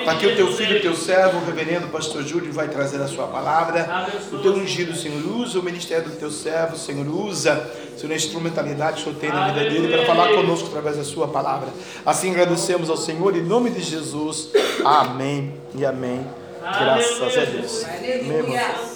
[0.07, 3.27] Aqui o teu filho, o teu servo, o reverendo pastor Júlio, vai trazer a sua
[3.27, 8.17] palavra, o teu ungido, Senhor, usa o ministério do teu servo, Senhor, usa, Senhor, a
[8.17, 11.69] instrumentalidade que o tem na vida dele para falar conosco através da sua palavra.
[12.05, 14.51] Assim agradecemos ao Senhor, em nome de Jesus,
[14.85, 16.27] amém e amém.
[16.61, 18.87] Graças a Deus, aleluia.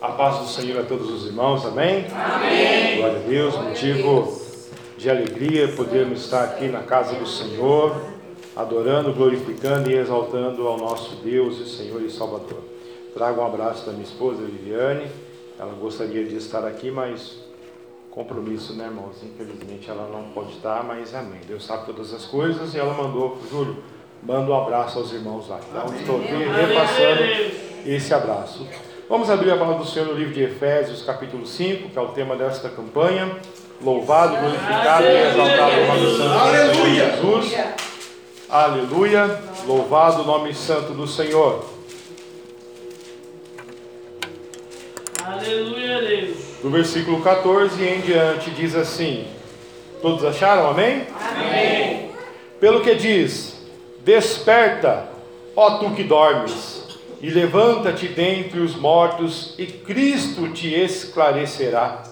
[0.00, 2.06] A paz do Senhor a todos os irmãos, amém?
[2.10, 2.96] Amém.
[2.96, 4.39] Glória a Deus, motivo
[5.00, 7.96] de alegria podermos estar aqui na casa do Senhor,
[8.54, 12.62] adorando, glorificando e exaltando ao nosso Deus e Senhor e Salvador.
[13.14, 15.10] Trago um abraço da minha esposa Viviane,
[15.58, 17.38] ela gostaria de estar aqui, mas
[18.10, 19.16] compromisso, né, irmãos?
[19.22, 21.40] Infelizmente ela não pode estar, mas amém.
[21.48, 23.82] Deus sabe todas as coisas e ela mandou, Júlio,
[24.22, 25.60] manda um abraço aos irmãos lá.
[25.66, 27.22] Então estou aqui repassando
[27.86, 28.66] esse abraço.
[29.08, 32.08] Vamos abrir a palavra do Senhor no livro de Efésios, capítulo 5, que é o
[32.08, 33.34] tema desta campanha.
[33.82, 37.58] Louvado, glorificado e exaltado o nome santo do Senhor Jesus.
[38.46, 39.40] Aleluia.
[39.66, 41.64] Louvado o nome santo do Senhor.
[45.24, 46.36] Aleluia, Deus.
[46.62, 49.26] Do versículo 14 em diante diz assim:
[50.02, 50.68] Todos acharam?
[50.68, 51.06] Amém?
[51.18, 52.10] Amém.
[52.60, 53.66] Pelo que diz:
[54.04, 55.08] Desperta,
[55.56, 62.09] ó tu que dormes, e levanta-te dentre os mortos, e Cristo te esclarecerá.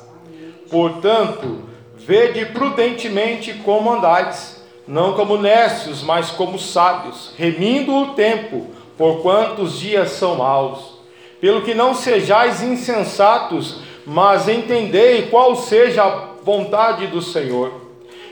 [0.71, 1.63] Portanto,
[1.97, 8.67] vede prudentemente como andais, não como necios, mas como sábios, remindo o tempo,
[8.97, 10.99] porquanto os dias são maus.
[11.41, 17.73] Pelo que não sejais insensatos, mas entendei qual seja a vontade do Senhor.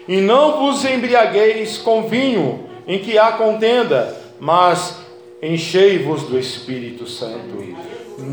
[0.08, 5.00] E não vos embriagueis com vinho, em que há contenda, mas
[5.42, 7.75] enchei-vos do Espírito Santo.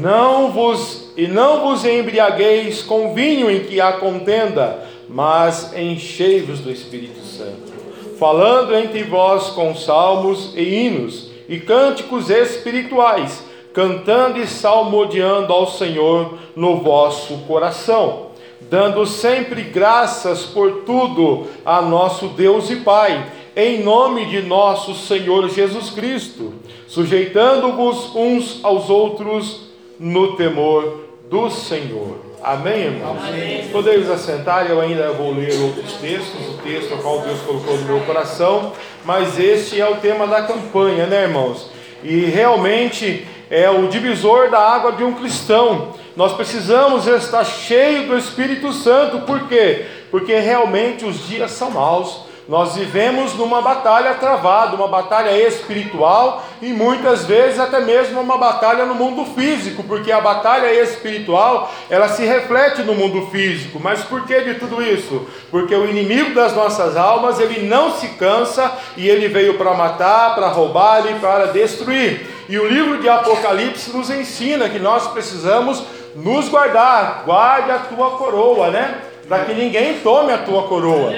[0.04, 6.70] Não vos e não vos embriagueis com vinho em que há contenda, mas enchei-vos do
[6.70, 7.72] Espírito Santo.
[8.20, 16.38] Falando entre vós com salmos e hinos e cânticos espirituais, cantando e salmodiando ao Senhor
[16.54, 18.32] no vosso coração,
[18.70, 23.26] dando sempre graças por tudo a nosso Deus e Pai,
[23.56, 26.56] em nome de nosso Senhor Jesus Cristo,
[26.90, 29.72] sujeitando-vos uns aos outros
[30.04, 31.00] no temor
[31.30, 32.18] do Senhor.
[32.44, 33.24] Amém, irmãos?
[33.26, 33.70] Amém.
[33.72, 37.86] Podeis assentar, eu ainda vou ler outros textos, o texto ao qual Deus colocou no
[37.86, 38.74] meu coração,
[39.06, 41.70] mas este é o tema da campanha, né, irmãos?
[42.04, 45.94] E realmente é o divisor da água de um cristão.
[46.18, 49.86] Nós precisamos estar cheio do Espírito Santo, por quê?
[50.12, 52.26] Porque realmente os dias são maus.
[52.48, 58.86] Nós vivemos numa batalha travada, uma batalha espiritual e muitas vezes até mesmo uma batalha
[58.86, 63.80] no mundo físico, porque a batalha espiritual ela se reflete no mundo físico.
[63.82, 65.26] Mas por que de tudo isso?
[65.50, 70.36] Porque o inimigo das nossas almas ele não se cansa e ele veio para matar,
[70.36, 72.28] para roubar e para destruir.
[72.50, 75.82] E o livro de Apocalipse nos ensina que nós precisamos
[76.14, 79.13] nos guardar, guarde a tua coroa, né?
[79.28, 81.12] Para que ninguém tome a tua coroa.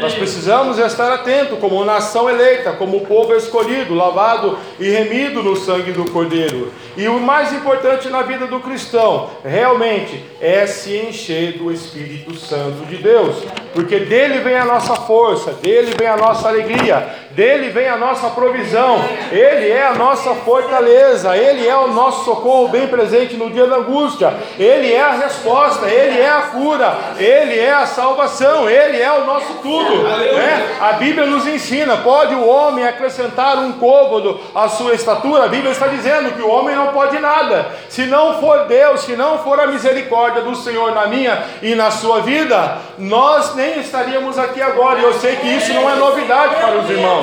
[0.00, 5.92] Nós precisamos estar atento como nação eleita, como povo escolhido, lavado e remido no sangue
[5.92, 6.72] do Cordeiro.
[6.96, 12.84] E o mais importante na vida do cristão, realmente, é se encher do Espírito Santo
[12.86, 13.36] de Deus,
[13.72, 18.28] porque dele vem a nossa força, dele vem a nossa alegria, dele vem a nossa
[18.30, 23.66] provisão, ele é a nossa fortaleza, ele é o nosso socorro bem presente no dia
[23.66, 29.00] da angústia, ele é a resposta, ele é a cura, ele é a salvação, ele
[29.00, 30.02] é o nosso tudo.
[30.02, 30.76] Né?
[30.80, 35.44] A Bíblia nos ensina: pode o homem acrescentar um côvado à sua estatura?
[35.44, 39.16] A Bíblia está dizendo que o homem não pode nada, se não for Deus, se
[39.16, 44.38] não for a misericórdia do Senhor na minha e na sua vida, nós nem estaríamos
[44.38, 47.21] aqui agora, e eu sei que isso não é novidade para os irmãos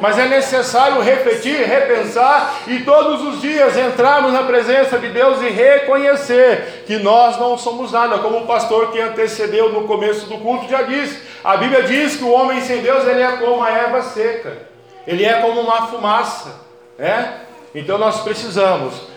[0.00, 5.48] mas é necessário refletir, repensar e todos os dias entrarmos na presença de Deus e
[5.48, 10.68] reconhecer que nós não somos nada, como o pastor que antecedeu no começo do culto
[10.68, 11.22] já disse.
[11.42, 14.56] A Bíblia diz que o homem sem Deus ele é como a erva seca,
[15.06, 16.60] ele é como uma fumaça,
[16.98, 17.40] né?
[17.74, 19.15] Então nós precisamos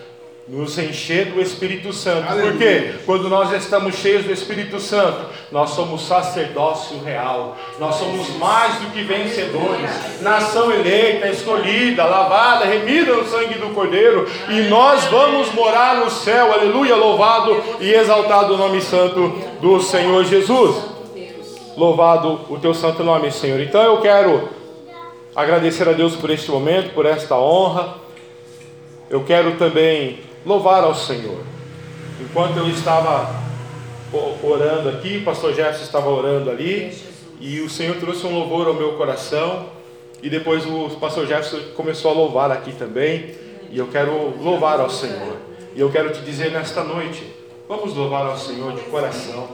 [0.50, 2.28] nos encher do Espírito Santo.
[2.28, 2.52] Aleluia.
[2.52, 7.56] Porque quando nós estamos cheios do Espírito Santo, nós somos sacerdócio real.
[7.80, 10.22] Nós somos mais do que vencedores.
[10.22, 16.52] Nação eleita, escolhida, lavada, remida no sangue do Cordeiro, e nós vamos morar no céu.
[16.52, 19.32] Aleluia, louvado e exaltado o nome santo
[19.62, 20.78] do Senhor Jesus.
[21.78, 23.60] Louvado o teu santo nome, Senhor.
[23.60, 24.50] Então eu quero
[25.36, 28.00] agradecer a Deus por este momento, por esta honra.
[29.12, 31.44] Eu quero também louvar ao Senhor.
[32.22, 33.30] Enquanto eu estava
[34.44, 36.94] orando aqui, o pastor Jefferson estava orando ali,
[37.40, 39.68] e o Senhor trouxe um louvor ao meu coração,
[40.22, 43.36] e depois o pastor Jefferson começou a louvar aqui também,
[43.72, 45.38] e eu quero louvar ao Senhor.
[45.76, 47.24] E eu quero te dizer nesta noite,
[47.68, 49.48] vamos louvar ao Senhor de coração.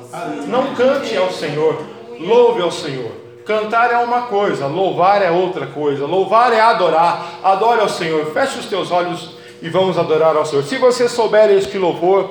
[0.47, 1.83] Não cante ao Senhor,
[2.19, 3.11] louve ao Senhor.
[3.45, 6.07] Cantar é uma coisa, louvar é outra coisa.
[6.07, 7.41] Louvar é adorar.
[7.43, 8.33] Adore ao Senhor.
[8.33, 10.64] Feche os teus olhos e vamos adorar ao Senhor.
[10.64, 12.30] Se você souber este louvor,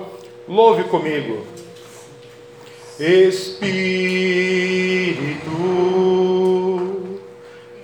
[0.48, 1.44] louve comigo.
[2.98, 3.64] Espírito,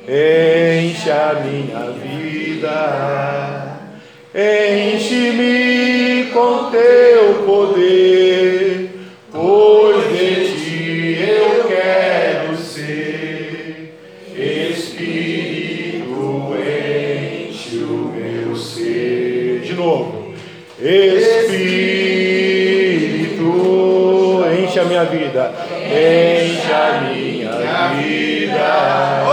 [0.06, 3.76] enche a minha vida,
[4.32, 8.09] enche-me com teu poder,
[25.00, 25.52] minha vida,
[25.86, 29.29] enche a minha vida.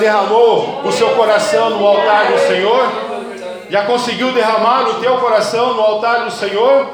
[0.00, 2.90] Derramou o seu coração no altar do Senhor?
[3.70, 6.86] Já conseguiu derramar o teu coração no altar do Senhor?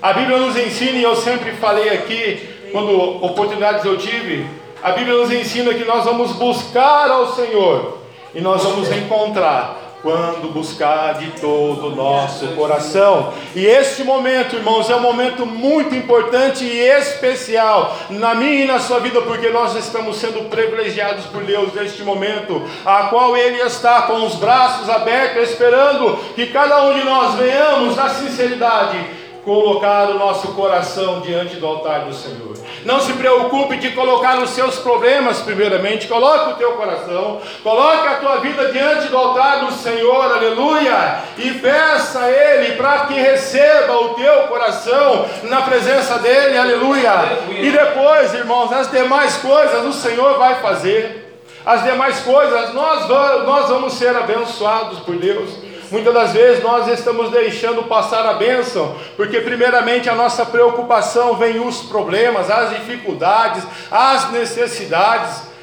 [0.00, 4.46] A Bíblia nos ensina, e eu sempre falei aqui, quando oportunidades eu tive,
[4.82, 7.98] a Bíblia nos ensina que nós vamos buscar ao Senhor
[8.34, 13.32] e nós vamos encontrar quando buscar de todo o nosso coração.
[13.56, 18.78] E este momento, irmãos, é um momento muito importante e especial na minha e na
[18.78, 24.02] sua vida, porque nós estamos sendo privilegiados por Deus neste momento, a qual Ele está
[24.02, 30.18] com os braços abertos, esperando que cada um de nós venhamos na sinceridade colocar o
[30.18, 32.54] nosso coração diante do altar do Senhor.
[32.84, 38.14] Não se preocupe de colocar os seus problemas primeiramente, coloque o teu coração, coloque a
[38.16, 43.96] tua vida diante do altar do Senhor, aleluia, e peça a Ele para que receba
[44.00, 47.12] o teu coração na presença dEle, aleluia.
[47.50, 51.22] E depois, irmãos, as demais coisas o Senhor vai fazer.
[51.64, 55.63] As demais coisas nós vamos, nós vamos ser abençoados por Deus.
[55.94, 61.64] Muitas das vezes nós estamos deixando passar a bênção, porque primeiramente a nossa preocupação vem
[61.64, 65.53] os problemas, as dificuldades, as necessidades.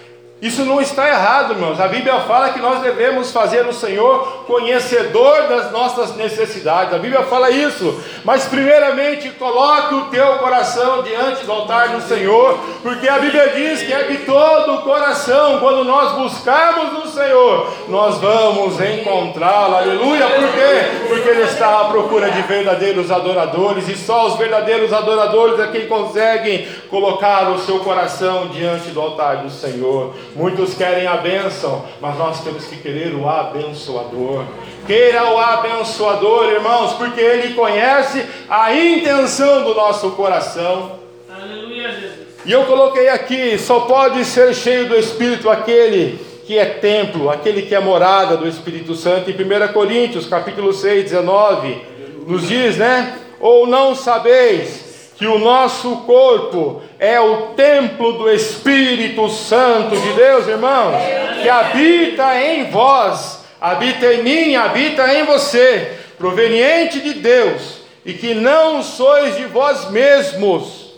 [0.42, 1.80] Isso não está errado, irmãos.
[1.80, 6.96] A Bíblia fala que nós devemos fazer o Senhor conhecedor das nossas necessidades.
[6.96, 8.04] A Bíblia fala isso.
[8.26, 13.84] Mas primeiramente coloque o teu coração diante do altar do Senhor, porque a Bíblia diz
[13.84, 19.76] que é de todo o coração, quando nós buscarmos o Senhor, nós vamos encontrá-lo.
[19.76, 20.26] Aleluia.
[20.28, 21.08] Por quê?
[21.08, 25.88] Porque ele está à procura de verdadeiros adoradores e só os verdadeiros adoradores é quem
[25.88, 30.14] conseguem colocar o seu coração diante do altar do Senhor.
[30.36, 34.46] Muitos querem a bênção, mas nós temos que querer o abençoador.
[34.88, 41.00] Queira o abençoador, irmãos, porque ele conhece a intenção do nosso coração.
[41.30, 42.28] Aleluia, Jesus.
[42.46, 47.64] E eu coloquei aqui: só pode ser cheio do Espírito aquele que é templo, aquele
[47.64, 49.30] que é morada do Espírito Santo.
[49.30, 51.82] Em 1 Coríntios, capítulo 6, 19,
[52.26, 53.18] nos diz, né?
[53.40, 54.91] Ou não sabeis
[55.22, 60.96] que o nosso corpo é o templo do Espírito Santo de Deus, irmãos,
[61.44, 68.34] que habita em vós, habita em mim, habita em você, proveniente de Deus, e que
[68.34, 70.96] não sois de vós mesmos,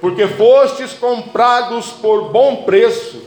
[0.00, 3.22] porque fostes comprados por bom preço.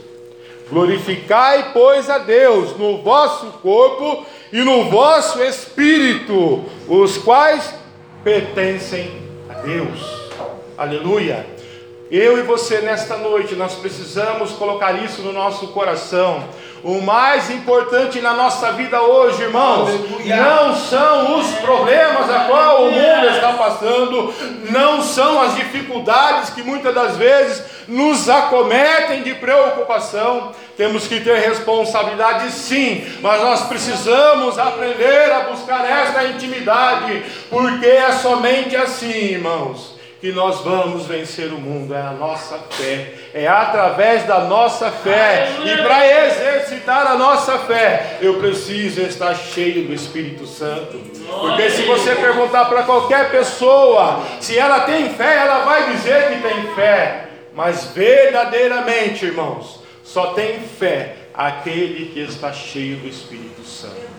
[0.68, 7.72] Glorificai, pois, a Deus no vosso corpo e no vosso espírito, os quais
[8.24, 9.12] pertencem
[9.48, 10.19] a Deus.
[10.80, 11.44] Aleluia.
[12.10, 16.42] Eu e você nesta noite, nós precisamos colocar isso no nosso coração.
[16.82, 20.36] O mais importante na nossa vida hoje, irmãos, Aleluia.
[20.36, 24.34] não são os problemas a qual o mundo está passando,
[24.70, 30.52] não são as dificuldades que muitas das vezes nos acometem de preocupação.
[30.78, 38.12] Temos que ter responsabilidade sim, mas nós precisamos aprender a buscar esta intimidade, porque é
[38.12, 44.24] somente assim, irmãos que nós vamos vencer o mundo, é a nossa fé, é através
[44.24, 50.46] da nossa fé, e para exercitar a nossa fé, eu preciso estar cheio do Espírito
[50.46, 51.00] Santo,
[51.40, 56.42] porque se você perguntar para qualquer pessoa se ela tem fé, ela vai dizer que
[56.42, 64.09] tem fé, mas verdadeiramente, irmãos, só tem fé aquele que está cheio do Espírito Santo.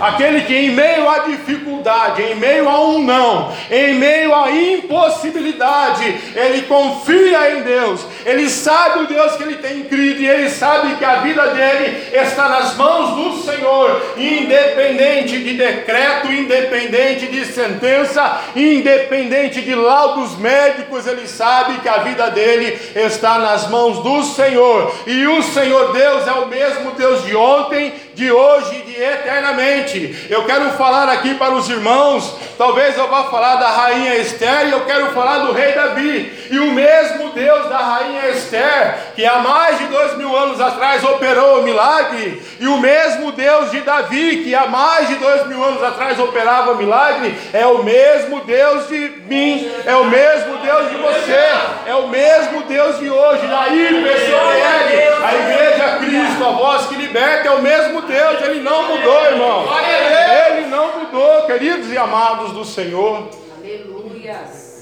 [0.00, 6.04] Aquele que em meio à dificuldade, em meio a um não, em meio à impossibilidade,
[6.34, 10.96] ele confia em Deus, ele sabe o Deus que ele tem crido e ele sabe
[10.96, 18.40] que a vida dele está nas mãos do Senhor, independente de decreto, independente de sentença,
[18.56, 24.94] independente de laudos médicos, ele sabe que a vida dele está nas mãos do Senhor,
[25.06, 30.26] e o Senhor Deus é o mesmo Deus de ontem, de hoje e de eternamente.
[30.28, 34.72] Eu quero falar aqui para os irmãos, talvez eu vá falar da rainha Esther e
[34.72, 36.48] eu quero falar do rei Davi.
[36.50, 41.02] E o mesmo Deus da rainha Esther, que há mais de dois mil anos atrás
[41.02, 45.64] operou o milagre, e o mesmo Deus de Davi, que há mais de dois mil
[45.64, 50.90] anos atrás operava o milagre, é o mesmo Deus de mim, é o mesmo Deus
[50.90, 51.48] de você,
[51.86, 57.48] é o mesmo Deus de hoje, da IPCL, a Igreja Cristo, a voz que liberta,
[57.48, 59.64] é o mesmo Deus, Ele não mudou, irmão.
[59.78, 63.28] Ele não mudou, queridos e amados do Senhor.
[63.58, 64.40] Aleluia.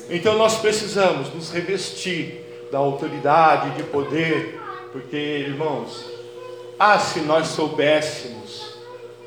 [0.08, 4.60] Então nós precisamos nos revestir da autoridade, de poder,
[4.92, 6.04] porque, irmãos,
[6.78, 8.74] ah, se nós soubéssemos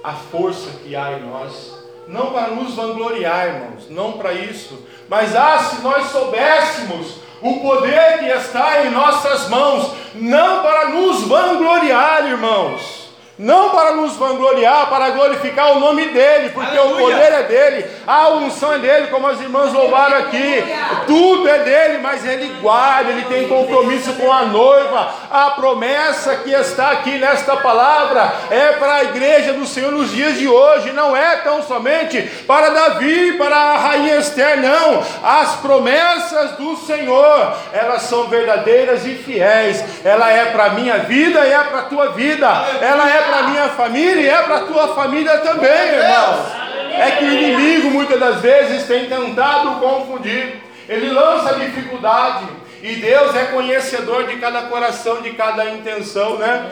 [0.03, 1.73] a força que há em nós,
[2.07, 4.77] não para nos vangloriar, irmãos, não para isso,
[5.07, 11.21] mas ah, se nós soubéssemos o poder que está em nossas mãos, não para nos
[11.23, 13.02] vangloriar, irmãos
[13.37, 16.95] não para nos vangloriar, para glorificar o nome dele, porque Aleluia.
[16.95, 20.63] o poder é dele, a unção é dele, como as irmãs louvaram aqui.
[21.07, 25.11] Tudo é dele, mas ele guarda, ele tem compromisso com a noiva.
[25.31, 30.37] A promessa que está aqui nesta palavra é para a igreja do Senhor nos dias
[30.37, 35.03] de hoje, não é tão somente para Davi, para a rainha Esther, não.
[35.23, 39.83] As promessas do Senhor, elas são verdadeiras e fiéis.
[40.05, 42.47] Ela é para a minha vida e é para a tua vida.
[42.79, 46.63] Ela é para minha família e é para a tua família também, irmãos.
[46.95, 52.45] É que o inimigo muitas das vezes tem tentado confundir, ele lança dificuldade,
[52.83, 56.69] e Deus é conhecedor de cada coração, de cada intenção, né?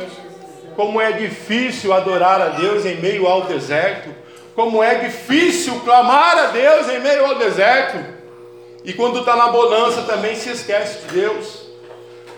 [0.75, 4.13] Como é difícil adorar a Deus em meio ao deserto,
[4.53, 7.97] como é difícil clamar a Deus em meio ao deserto,
[8.83, 11.67] e quando está na bonança também se esquece de Deus.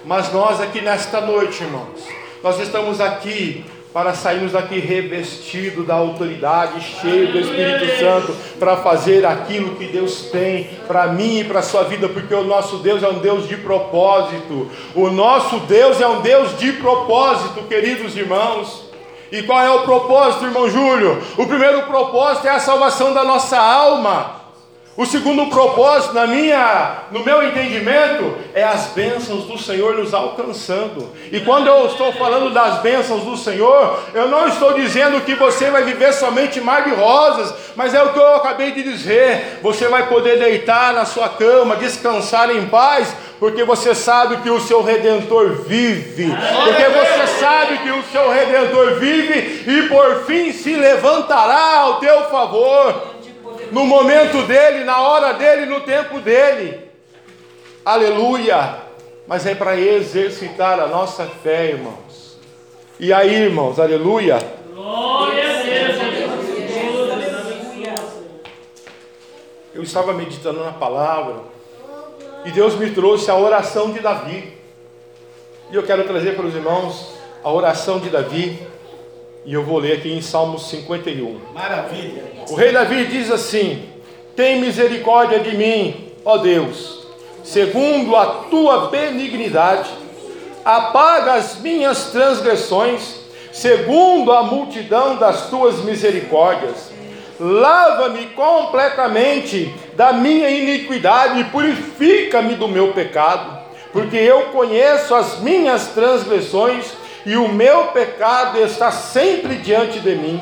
[0.05, 2.07] Mas nós aqui nesta noite, irmãos,
[2.43, 9.23] nós estamos aqui para sairmos daqui revestido da autoridade, cheio do Espírito Santo, para fazer
[9.23, 13.03] aquilo que Deus tem para mim e para a sua vida, porque o nosso Deus
[13.03, 14.71] é um Deus de propósito.
[14.95, 18.83] O nosso Deus é um Deus de propósito, queridos irmãos.
[19.31, 21.21] E qual é o propósito, irmão Júlio?
[21.37, 24.42] O primeiro propósito é a salvação da nossa alma.
[24.95, 31.09] O segundo propósito, na minha, no meu entendimento, é as bênçãos do Senhor nos alcançando.
[31.31, 35.71] E quando eu estou falando das bênçãos do Senhor, eu não estou dizendo que você
[35.71, 39.57] vai viver somente mar de rosas, mas é o que eu acabei de dizer.
[39.63, 44.61] Você vai poder deitar na sua cama, descansar em paz, porque você sabe que o
[44.61, 46.31] seu redentor vive.
[46.63, 52.29] Porque você sabe que o seu redentor vive e por fim se levantará ao teu
[52.29, 53.12] favor
[53.74, 56.80] no momento dele, na hora dele, no tempo dele.
[57.84, 58.84] Aleluia!
[59.28, 62.38] Mas é para exercitar a nossa fé, irmãos.
[62.99, 64.38] E aí, irmãos, aleluia.
[64.74, 66.03] Glória a Deus.
[69.74, 71.38] Eu estava meditando na palavra
[72.45, 74.55] e Deus me trouxe a oração de Davi.
[75.71, 78.59] E eu quero trazer para os irmãos a oração de Davi.
[79.43, 81.41] E eu vou ler aqui em Salmos 51.
[81.53, 82.32] Maravilha.
[82.49, 83.83] O rei Davi diz assim:
[84.35, 87.07] Tem misericórdia de mim, ó Deus,
[87.43, 89.89] segundo a tua benignidade,
[90.65, 93.15] apaga as minhas transgressões,
[93.51, 96.91] segundo a multidão das tuas misericórdias.
[97.39, 103.59] Lava-me completamente da minha iniquidade e purifica-me do meu pecado,
[103.91, 106.85] porque eu conheço as minhas transgressões
[107.25, 110.41] e o meu pecado está sempre diante de mim.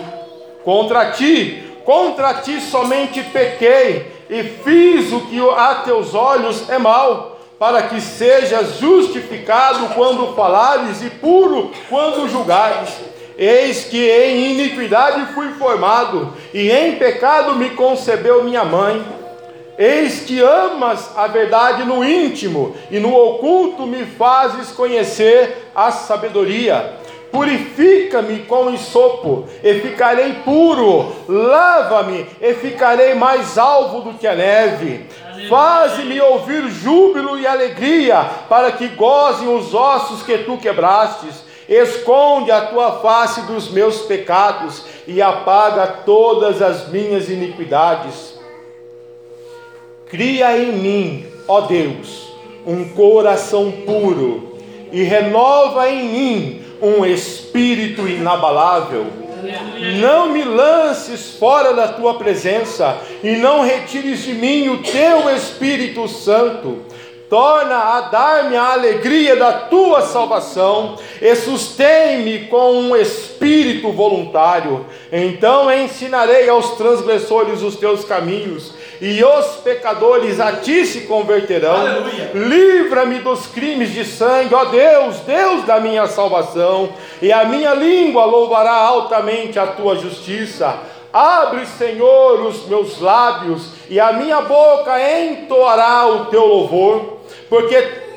[0.63, 7.39] Contra ti, contra ti somente pequei e fiz o que a teus olhos é mal,
[7.59, 12.89] para que sejas justificado quando falares e puro quando julgares.
[13.37, 19.03] Eis que em iniquidade fui formado, e em pecado me concebeu minha mãe.
[19.77, 27.00] Eis que amas a verdade no íntimo, e no oculto me fazes conhecer a sabedoria.
[27.31, 31.13] Purifica-me com ensopo, e ficarei puro.
[31.29, 35.05] Lava-me, e ficarei mais alvo do que a neve.
[35.47, 41.49] Faze-me ouvir júbilo e alegria, para que gozem os ossos que tu quebrastes.
[41.69, 48.37] Esconde a tua face dos meus pecados e apaga todas as minhas iniquidades.
[50.09, 52.33] Cria em mim, ó Deus,
[52.67, 54.57] um coração puro
[54.91, 59.05] e renova em mim um espírito inabalável.
[59.99, 66.07] Não me lances fora da tua presença e não retires de mim o teu Espírito
[66.07, 66.79] Santo.
[67.29, 74.85] Torna a dar-me a alegria da tua salvação e sustém-me com um espírito voluntário.
[75.11, 82.05] Então ensinarei aos transgressores os teus caminhos e os pecadores a ti se converterão.
[82.35, 88.25] Livra-me dos crimes de sangue, ó Deus, Deus da minha salvação, e a minha língua
[88.25, 90.77] louvará altamente a tua justiça.
[91.11, 97.17] Abre, Senhor, os meus lábios, e a minha boca entoará o teu louvor,
[97.49, 98.11] porque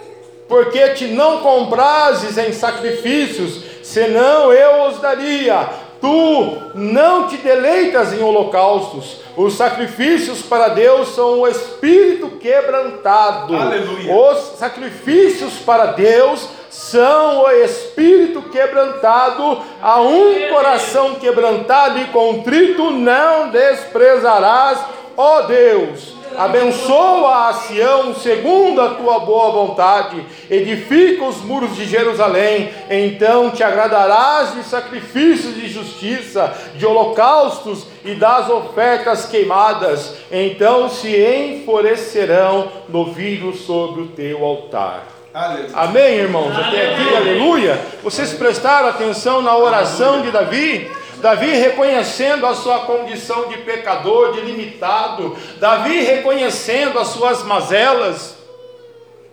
[0.47, 5.67] porque te não comprases em sacrifícios, senão eu os daria
[6.05, 9.23] Tu não te deleitas em holocaustos.
[9.35, 13.57] Os sacrifícios para Deus são o espírito quebrantado.
[13.57, 14.15] Aleluia.
[14.15, 19.63] Os sacrifícios para Deus são o espírito quebrantado.
[19.81, 24.81] A um coração quebrantado e contrito não desprezarás,
[25.17, 26.17] ó Deus.
[26.37, 33.63] Abençoa a Sião segundo a tua boa vontade, edifica os muros de Jerusalém, então te
[33.63, 43.61] agradarás de sacrifícios de justiça, de holocaustos e das ofertas queimadas, então se enfurecerão novilhos
[43.61, 45.15] sobre o teu altar.
[45.33, 45.71] Aleluia.
[45.75, 46.57] Amém, irmãos?
[46.57, 47.81] Até aqui, aleluia.
[48.05, 50.89] Vocês prestaram atenção na oração de Davi?
[51.25, 55.35] Davi reconhecendo a sua condição de pecador, de limitado.
[55.59, 58.37] Davi reconhecendo as suas mazelas.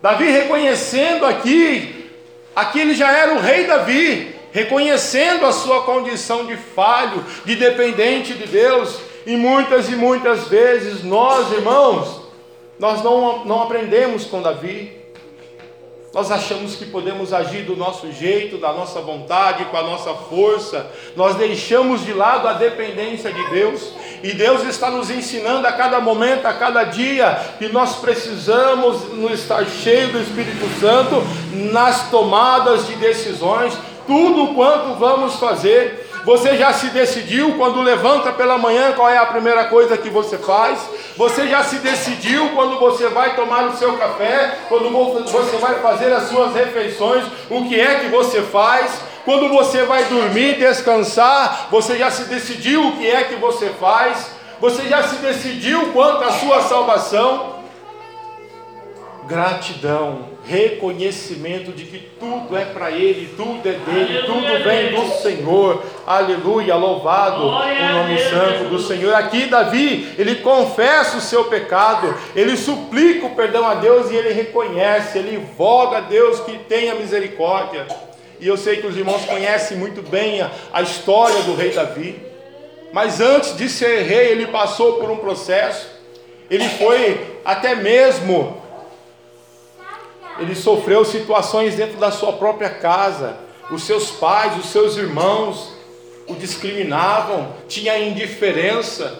[0.02, 2.10] Davi reconhecendo aqui,
[2.56, 8.36] aqui ele já era o rei Davi, reconhecendo a sua condição de falho, de dependente
[8.36, 8.98] de Deus.
[9.26, 12.22] E muitas e muitas vezes nós, irmãos,
[12.80, 14.98] nós não, não aprendemos com Davi.
[16.14, 20.92] Nós achamos que podemos agir do nosso jeito, da nossa vontade, com a nossa força.
[21.16, 23.94] Nós deixamos de lado a dependência de Deus.
[24.22, 28.98] E Deus está nos ensinando a cada momento, a cada dia, que nós precisamos
[29.32, 31.24] estar cheios do Espírito Santo
[31.72, 33.74] nas tomadas de decisões,
[34.06, 36.01] tudo quanto vamos fazer.
[36.24, 40.38] Você já se decidiu quando levanta pela manhã qual é a primeira coisa que você
[40.38, 40.80] faz?
[41.18, 46.14] Você já se decidiu quando você vai tomar o seu café, quando você vai fazer
[46.14, 49.02] as suas refeições, o que é que você faz?
[49.26, 54.32] Quando você vai dormir, descansar, você já se decidiu o que é que você faz?
[54.60, 57.62] Você já se decidiu quanto à sua salvação?
[59.28, 65.82] Gratidão, reconhecimento de que tudo é para Ele, tudo é dele, tudo vem do Senhor.
[66.06, 69.16] Aleluia, louvado o nome santo do Senhor.
[69.16, 74.34] Aqui Davi, ele confessa o seu pecado, ele suplica o perdão a Deus e ele
[74.34, 77.88] reconhece, ele invoca a Deus que tenha misericórdia.
[78.38, 82.22] E eu sei que os irmãos conhecem muito bem a, a história do rei Davi.
[82.92, 85.88] Mas antes de ser rei, ele passou por um processo.
[86.50, 88.61] Ele foi até mesmo
[90.42, 93.38] ele sofreu situações dentro da sua própria casa.
[93.70, 95.72] Os seus pais, os seus irmãos
[96.28, 99.20] o discriminavam, tinha indiferença.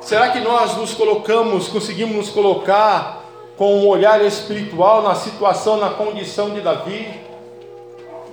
[0.00, 3.24] Será que nós nos colocamos, conseguimos nos colocar
[3.56, 7.08] com um olhar espiritual na situação, na condição de Davi,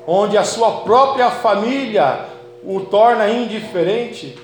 [0.08, 2.26] onde a sua própria família
[2.64, 4.38] o torna indiferente?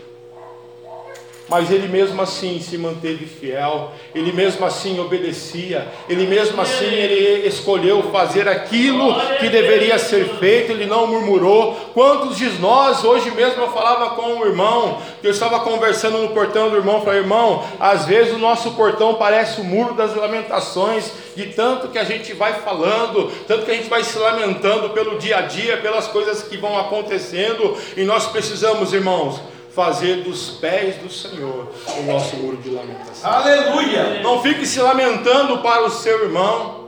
[1.47, 7.47] Mas ele mesmo assim se manteve fiel, ele mesmo assim obedecia, ele mesmo assim ele
[7.47, 11.75] escolheu fazer aquilo que deveria ser feito, ele não murmurou.
[11.93, 16.29] Quantos de nós, hoje mesmo eu falava com um irmão, que eu estava conversando no
[16.29, 21.11] portão do irmão, falei, irmão, às vezes o nosso portão parece o muro das lamentações,
[21.35, 25.19] de tanto que a gente vai falando, tanto que a gente vai se lamentando pelo
[25.19, 29.39] dia a dia, pelas coisas que vão acontecendo, e nós precisamos, irmãos,
[29.75, 31.69] fazer dos pés do Senhor
[31.99, 33.29] o nosso muro de lamentação.
[33.29, 34.21] Aleluia.
[34.23, 36.85] Não fique se lamentando para o seu irmão.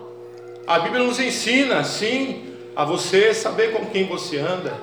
[0.66, 4.74] A Bíblia nos ensina, sim, a você saber com quem você anda,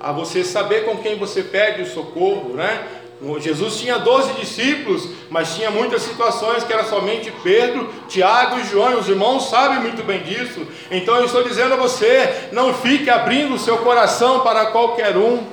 [0.00, 2.86] a você saber com quem você pede o socorro, né?
[3.38, 8.92] Jesus tinha 12 discípulos, mas tinha muitas situações que era somente Pedro, Tiago e João,
[8.92, 10.66] e os irmãos sabem muito bem disso.
[10.90, 15.44] Então eu estou dizendo a você: não fique abrindo o seu coração para qualquer um.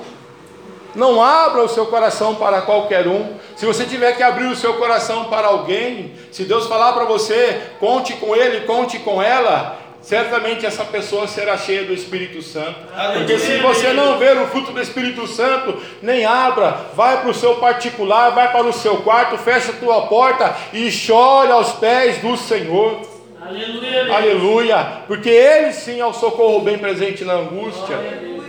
[0.98, 3.36] Não abra o seu coração para qualquer um.
[3.54, 7.60] Se você tiver que abrir o seu coração para alguém, se Deus falar para você,
[7.78, 12.74] conte com ele, conte com ela, certamente essa pessoa será cheia do Espírito Santo.
[13.14, 17.34] Porque se você não ver o fruto do Espírito Santo, nem abra, vai para o
[17.34, 22.18] seu particular, vai para o seu quarto, fecha a tua porta e chore aos pés
[22.18, 23.02] do Senhor.
[23.40, 24.14] Aleluia.
[24.16, 27.96] Aleluia, porque Ele sim é o socorro bem presente na angústia.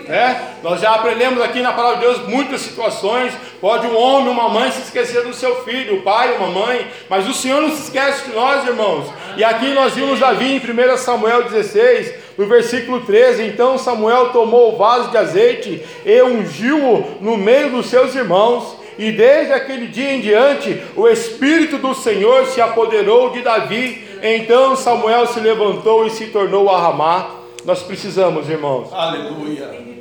[0.09, 0.35] É?
[0.63, 3.31] Nós já aprendemos aqui na palavra de Deus muitas situações.
[3.61, 7.29] Pode um homem, uma mãe se esquecer do seu filho, o pai, uma mãe, mas
[7.29, 9.05] o Senhor não se esquece de nós, irmãos.
[9.37, 13.43] E aqui nós vimos Davi em 1 Samuel 16, no versículo 13.
[13.43, 18.79] Então Samuel tomou o vaso de azeite e ungiu-o no meio dos seus irmãos.
[18.97, 24.07] E desde aquele dia em diante, o Espírito do Senhor se apoderou de Davi.
[24.23, 27.35] Então Samuel se levantou e se tornou a Ramá.
[27.63, 28.91] Nós precisamos, irmãos.
[28.91, 29.98] Aleluia.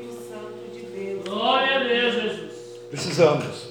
[1.39, 2.53] Glória a Deus, Jesus.
[2.91, 3.69] Precisamos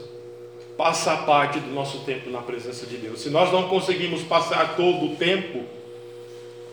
[0.78, 3.22] passar parte do nosso tempo na presença de Deus.
[3.22, 5.66] Se nós não conseguimos passar todo o tempo,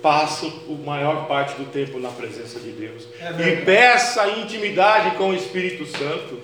[0.00, 3.08] passa o maior parte do tempo na presença de Deus.
[3.40, 6.38] e peça intimidade com o Espírito Santo.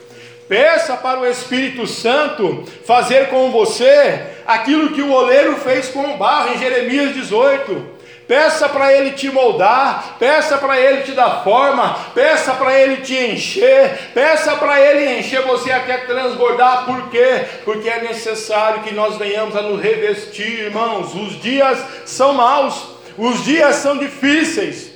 [0.48, 6.16] Peça para o Espírito Santo fazer com você aquilo que o oleiro fez com o
[6.16, 7.99] barro em Jeremias 18.
[8.30, 13.12] Peça para Ele te moldar, peça para Ele te dar forma, peça para Ele te
[13.12, 17.44] encher, peça para Ele encher você até transbordar, por quê?
[17.64, 21.12] Porque é necessário que nós venhamos a nos revestir, irmãos.
[21.12, 24.92] Os dias são maus, os dias são difíceis,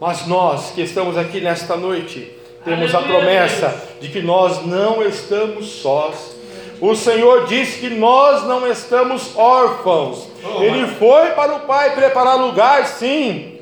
[0.00, 5.64] mas nós que estamos aqui nesta noite, temos a promessa de que nós não estamos
[5.80, 6.37] sós.
[6.80, 10.28] O Senhor disse que nós não estamos órfãos.
[10.60, 13.58] Ele foi para o Pai preparar lugar, sim,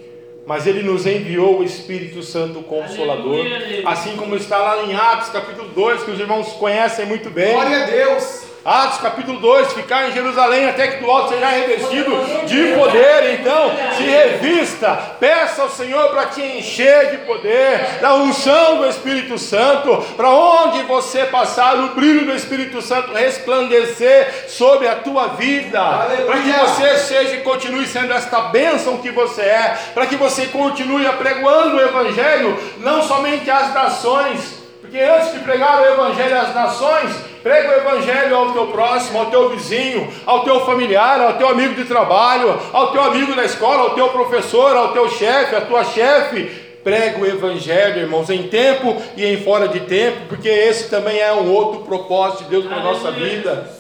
[0.47, 3.45] mas Ele nos enviou o Espírito Santo Consolador,
[3.85, 7.53] assim como está lá em Atos capítulo 2, que os irmãos conhecem muito bem.
[7.53, 8.46] Glória a Deus.
[8.67, 12.11] Atos capítulo 2, ficar em Jerusalém até que do alto seja revestido
[12.47, 13.39] de poder.
[13.39, 19.39] Então, se revista, peça ao Senhor para te encher de poder, da unção do Espírito
[19.39, 25.81] Santo, para onde você passar, o brilho do Espírito Santo resplandecer sobre a tua vida,
[26.27, 30.47] para que você seja e continue sendo esta bênção que você é, para que você
[30.47, 34.56] continue apregoando o Evangelho, não somente às nações,
[34.97, 39.27] porque antes de pregar o Evangelho às nações, prega o Evangelho ao teu próximo, ao
[39.27, 43.83] teu vizinho, ao teu familiar, ao teu amigo de trabalho, ao teu amigo da escola,
[43.83, 46.45] ao teu professor, ao teu chefe, à tua chefe.
[46.83, 51.31] Prega o Evangelho, irmãos, em tempo e em fora de tempo, porque esse também é
[51.35, 53.71] um outro propósito de Deus para a nossa vida.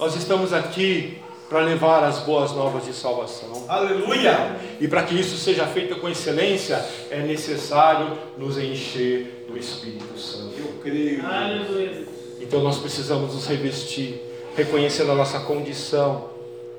[0.00, 1.18] Nós estamos aqui
[1.50, 3.66] para levar as boas novas de salvação.
[3.68, 4.56] Aleluia.
[4.80, 10.54] E para que isso seja feito com excelência, é necessário nos encher Espírito Santo.
[10.58, 11.24] Eu creio.
[11.26, 12.06] Aleluia.
[12.40, 14.20] Então nós precisamos nos revestir,
[14.56, 16.30] reconhecendo a nossa condição.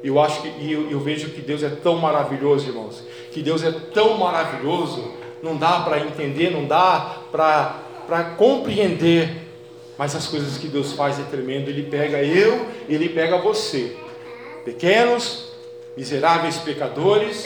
[0.03, 3.03] Eu acho que e eu, eu vejo que Deus é tão maravilhoso, irmãos.
[3.31, 5.13] Que Deus é tão maravilhoso,
[5.43, 9.29] não dá para entender, não dá para compreender.
[9.97, 11.69] Mas as coisas que Deus faz é tremendo.
[11.69, 13.97] Ele pega eu, ele pega você,
[14.63, 15.49] pequenos,
[15.97, 17.43] miseráveis pecadores,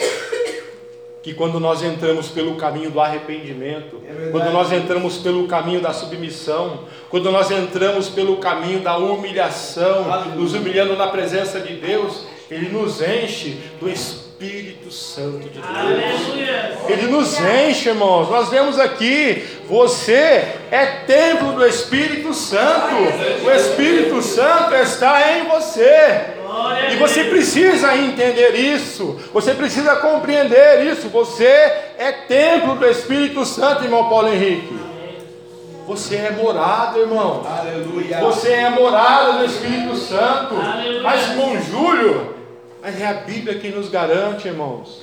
[1.24, 4.30] que quando nós entramos pelo caminho do arrependimento, verdade.
[4.30, 10.34] quando nós entramos pelo caminho da submissão, quando nós entramos pelo caminho da humilhação, Aleluia.
[10.36, 15.66] nos humilhando na presença de Deus, Ele nos enche do Espírito Santo de Deus.
[15.66, 16.78] Aleluia.
[16.88, 18.28] Ele nos enche, irmãos.
[18.28, 22.96] Nós vemos aqui, você é templo do Espírito Santo.
[23.42, 26.33] O Espírito Santo está em você.
[26.92, 29.18] E você precisa entender isso.
[29.32, 31.08] Você precisa compreender isso.
[31.08, 34.78] Você é templo do Espírito Santo, irmão Paulo Henrique.
[35.86, 37.44] Você é morada, irmão.
[37.46, 38.18] Aleluia.
[38.20, 40.54] Você é morada do Espírito Santo.
[40.54, 41.02] Aleluia.
[41.02, 42.34] Mas, irmão Júlio,
[42.82, 45.02] mas é a Bíblia quem nos garante, irmãos.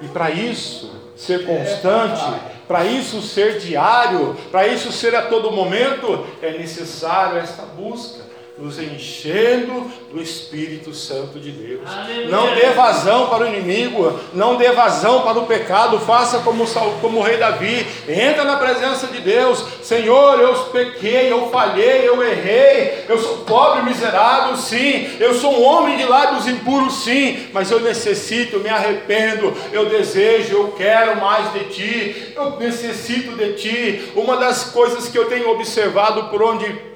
[0.00, 2.22] E para isso ser constante,
[2.66, 8.19] para isso ser diário, para isso ser a todo momento, é necessário esta busca,
[8.60, 11.80] nos enchendo do Espírito Santo de Deus.
[11.86, 12.28] Aleluia.
[12.28, 16.66] Não dê vazão para o inimigo, não dê vazão para o pecado, faça como,
[17.00, 22.22] como o rei Davi, entra na presença de Deus, Senhor, eu pequei, eu falhei, eu
[22.22, 27.70] errei, eu sou pobre, miserável, sim, eu sou um homem de lábios impuros, sim, mas
[27.70, 33.54] eu necessito, eu me arrependo, eu desejo, eu quero mais de ti, eu necessito de
[33.54, 34.12] ti.
[34.14, 36.89] Uma das coisas que eu tenho observado por onde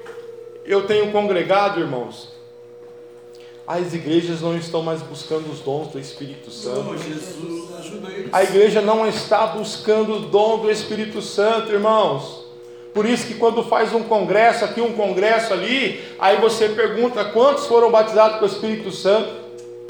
[0.65, 2.33] eu tenho congregado, irmãos,
[3.67, 6.91] as igrejas não estão mais buscando os dons do Espírito Santo.
[6.91, 8.29] Oh, Jesus, ajuda eles.
[8.31, 12.45] A igreja não está buscando o dom do Espírito Santo, irmãos.
[12.93, 17.65] Por isso que quando faz um congresso aqui, um congresso ali, aí você pergunta quantos
[17.65, 19.33] foram batizados com o Espírito Santo.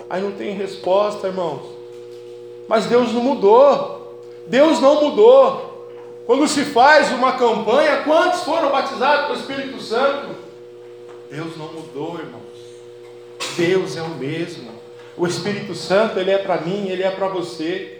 [0.10, 1.62] Aí não tem resposta, irmãos.
[2.68, 4.22] Mas Deus não mudou.
[4.48, 5.88] Deus não mudou.
[6.26, 10.45] Quando se faz uma campanha, quantos foram batizados com o Espírito Santo?
[11.30, 12.44] Deus não mudou, irmãos.
[13.58, 14.72] Deus é o mesmo.
[15.18, 18.00] O Espírito Santo, ele é para mim, ele é para você.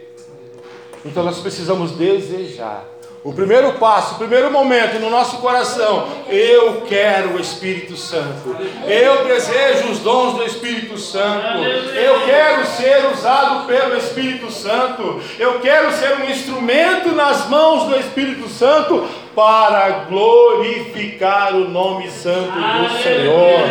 [1.04, 2.86] Então nós precisamos desejar.
[3.26, 8.56] O primeiro passo, o primeiro momento no nosso coração, eu quero o Espírito Santo.
[8.86, 11.58] Eu desejo os dons do Espírito Santo.
[11.58, 15.20] Eu quero ser usado pelo Espírito Santo.
[15.40, 22.52] Eu quero ser um instrumento nas mãos do Espírito Santo para glorificar o nome santo
[22.52, 23.68] do Senhor.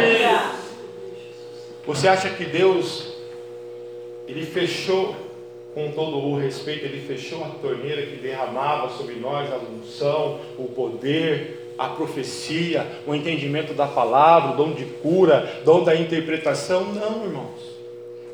[1.88, 3.16] Você acha que Deus
[4.28, 5.16] ele fechou
[5.74, 10.66] com todo o respeito, ele fechou a torneira que derramava sobre nós a unção, o
[10.66, 16.86] poder, a profecia, o entendimento da palavra, o dom de cura, dom da interpretação?
[16.94, 17.75] Não, irmãos.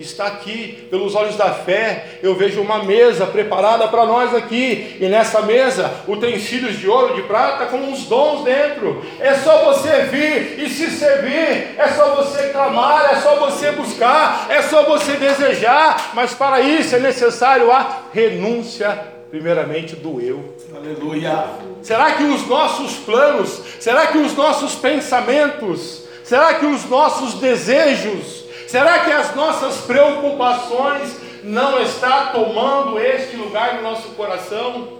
[0.01, 5.07] Está aqui, pelos olhos da fé, eu vejo uma mesa preparada para nós aqui, e
[5.07, 9.03] nessa mesa utensílios de ouro, de prata, com uns dons dentro.
[9.19, 14.47] É só você vir e se servir, é só você clamar, é só você buscar,
[14.49, 18.99] é só você desejar, mas para isso é necessário a renúncia,
[19.29, 20.55] primeiramente do eu.
[20.75, 21.45] Aleluia.
[21.81, 28.40] Será que os nossos planos, será que os nossos pensamentos, será que os nossos desejos,
[28.71, 34.99] será que as nossas preocupações não está tomando este lugar no nosso coração?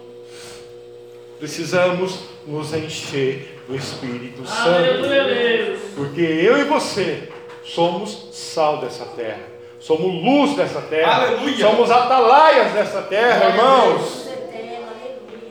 [1.40, 7.30] Precisamos nos encher do Espírito Santo, Aleluia, porque eu e você
[7.64, 9.40] somos sal dessa terra,
[9.80, 11.66] somos luz dessa terra, Aleluia.
[11.66, 14.30] somos atalaias dessa terra, irmãos.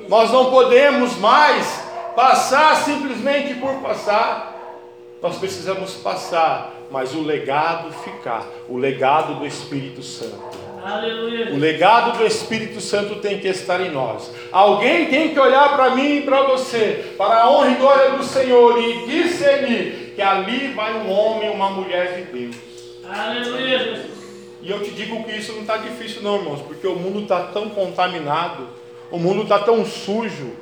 [0.09, 1.85] Nós não podemos mais
[2.15, 4.49] passar simplesmente por passar.
[5.23, 10.59] Nós precisamos passar, mas o legado ficar o legado do Espírito Santo.
[10.83, 11.53] Aleluia.
[11.53, 14.33] O legado do Espírito Santo tem que estar em nós.
[14.51, 18.25] Alguém tem que olhar para mim e para você, para a honra e glória do
[18.25, 22.57] Senhor, e discernir que ali vai um homem e uma mulher de Deus.
[23.09, 24.09] Aleluia.
[24.63, 27.45] E eu te digo que isso não está difícil, não, irmãos, porque o mundo está
[27.45, 28.67] tão contaminado,
[29.11, 30.53] o mundo está tão sujo,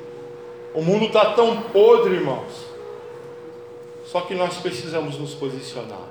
[0.73, 2.67] o mundo está tão podre, irmãos.
[4.05, 6.08] Só que nós precisamos nos posicionar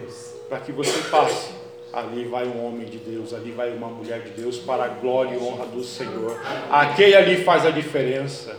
[0.00, 0.32] Deus.
[0.48, 1.50] para que você passe.
[1.92, 5.34] Ali vai um homem de Deus, ali vai uma mulher de Deus para a glória
[5.34, 6.38] e honra do Senhor.
[6.70, 8.56] Aquele ali faz a diferença.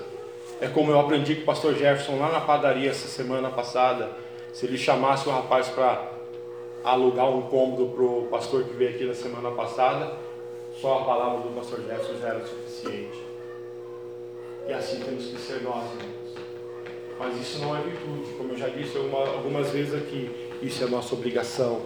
[0.61, 4.11] É como eu aprendi com o pastor Jefferson lá na padaria essa semana passada.
[4.53, 6.11] Se ele chamasse o rapaz para
[6.83, 10.13] alugar um cômodo para o pastor que veio aqui na semana passada,
[10.79, 13.19] só a palavra do pastor Jefferson já era suficiente.
[14.67, 16.13] E assim temos que ser nós, irmãos.
[17.19, 20.87] Mas isso não é virtude, como eu já disse alguma- algumas vezes aqui, isso é
[20.87, 21.81] nossa obrigação.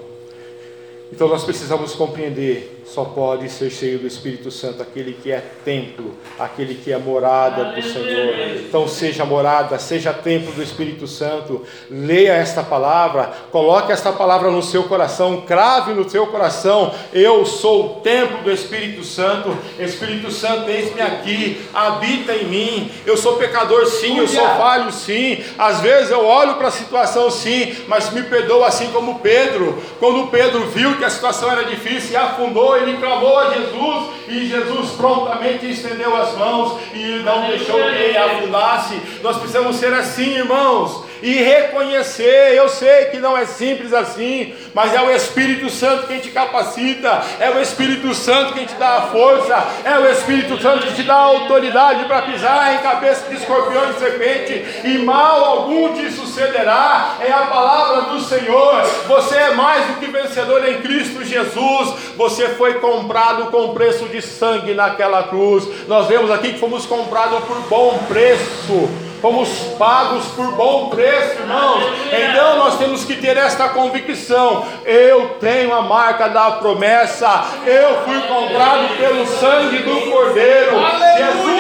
[1.12, 6.16] Então nós precisamos compreender, só pode ser cheio do Espírito Santo aquele que é templo,
[6.40, 8.34] aquele que é morada do Senhor.
[8.68, 11.64] Então seja morada, seja templo do Espírito Santo.
[11.90, 16.94] Leia esta palavra, coloque esta palavra no seu coração, crave no seu coração.
[17.12, 19.56] Eu sou o templo do Espírito Santo.
[19.78, 22.92] Espírito Santo, eis-me aqui, habita em mim.
[23.06, 25.44] Eu sou pecador sim, eu sou falho sim.
[25.58, 29.82] Às vezes eu olho para a situação sim, mas me perdoa assim como Pedro.
[30.00, 34.48] Quando Pedro viu que a situação era difícil e afundou, ele clamou a Jesus e
[34.48, 39.02] Jesus prontamente estendeu as mãos e não deixou que ele afundasse.
[39.22, 42.56] Nós precisamos ser assim, irmãos, e reconhecer.
[42.56, 47.24] Eu sei que não é simples assim, mas é o Espírito Santo quem te capacita,
[47.40, 51.04] é o Espírito Santo quem te dá a força, é o Espírito Santo que te
[51.04, 56.12] dá a autoridade para pisar em cabeça de escorpião e serpente, e mal algum te
[56.12, 57.18] sucederá.
[57.20, 58.82] É a palavra do Senhor.
[59.08, 61.96] Você é mais do que vencedor em Cristo Jesus.
[62.16, 65.68] Você foi comprado com preço de sangue naquela cruz.
[65.88, 68.90] Nós vemos aqui que fomos comprados por bom preço.
[69.22, 69.50] Fomos
[69.80, 71.84] pagos por bom preço, irmãos.
[72.12, 74.66] Então nós temos que ter esta convicção.
[74.86, 77.46] Eu tenho a marca da promessa.
[77.66, 80.78] Eu fui comprado pelo sangue do Cordeiro.
[81.18, 81.58] Jesus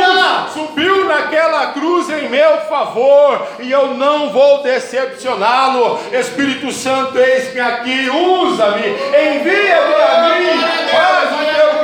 [0.53, 5.99] subiu naquela cruz em meu favor e eu não vou decepcioná-lo.
[6.11, 10.61] Espírito Santo, eis-me aqui, usa-me, envia-me a mim,
[10.91, 11.76] faz o teu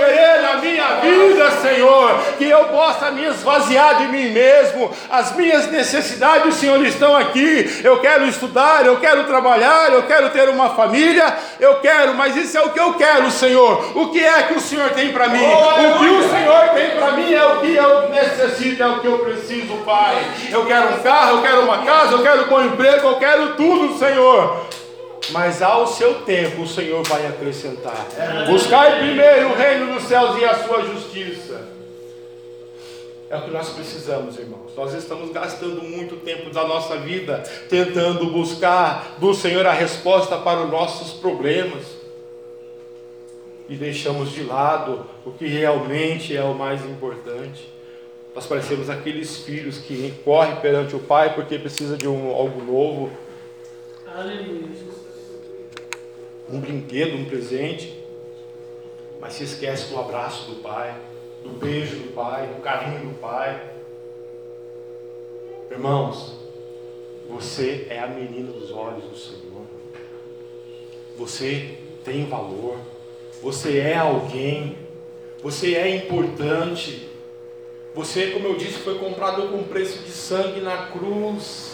[0.73, 4.91] minha vida, Senhor, que eu possa me esvaziar de mim mesmo.
[5.09, 7.81] As minhas necessidades, Senhor, estão aqui.
[7.83, 12.57] Eu quero estudar, eu quero trabalhar, eu quero ter uma família, eu quero, mas isso
[12.57, 13.97] é o que eu quero, Senhor.
[13.97, 15.45] O que é que o Senhor tem para mim?
[15.45, 19.07] O que o Senhor tem para mim é o que eu necessito, é o que
[19.07, 20.17] eu preciso, Pai.
[20.49, 23.55] Eu quero um carro, eu quero uma casa, eu quero um bom emprego, eu quero
[23.55, 24.82] tudo, Senhor.
[25.31, 28.07] Mas ao seu tempo o Senhor vai acrescentar.
[28.47, 31.69] Buscai primeiro o reino dos céus e a sua justiça.
[33.29, 34.73] É o que nós precisamos, irmãos.
[34.75, 40.63] Nós estamos gastando muito tempo da nossa vida tentando buscar do Senhor a resposta para
[40.63, 41.83] os nossos problemas.
[43.69, 47.71] E deixamos de lado o que realmente é o mais importante.
[48.35, 53.09] Nós parecemos aqueles filhos que correm perante o pai porque precisa de um, algo novo,
[54.15, 54.92] Aleluia.
[56.53, 57.99] Um brinquedo, um presente,
[59.19, 60.95] mas se esquece do abraço do pai,
[61.41, 63.71] do beijo do pai, do carinho do pai.
[65.71, 66.37] Irmãos,
[67.27, 69.63] você é a menina dos olhos do Senhor.
[71.17, 72.77] Você tem valor.
[73.41, 74.77] Você é alguém.
[75.41, 77.09] Você é importante.
[77.95, 81.72] Você, como eu disse, foi comprado com preço de sangue na cruz.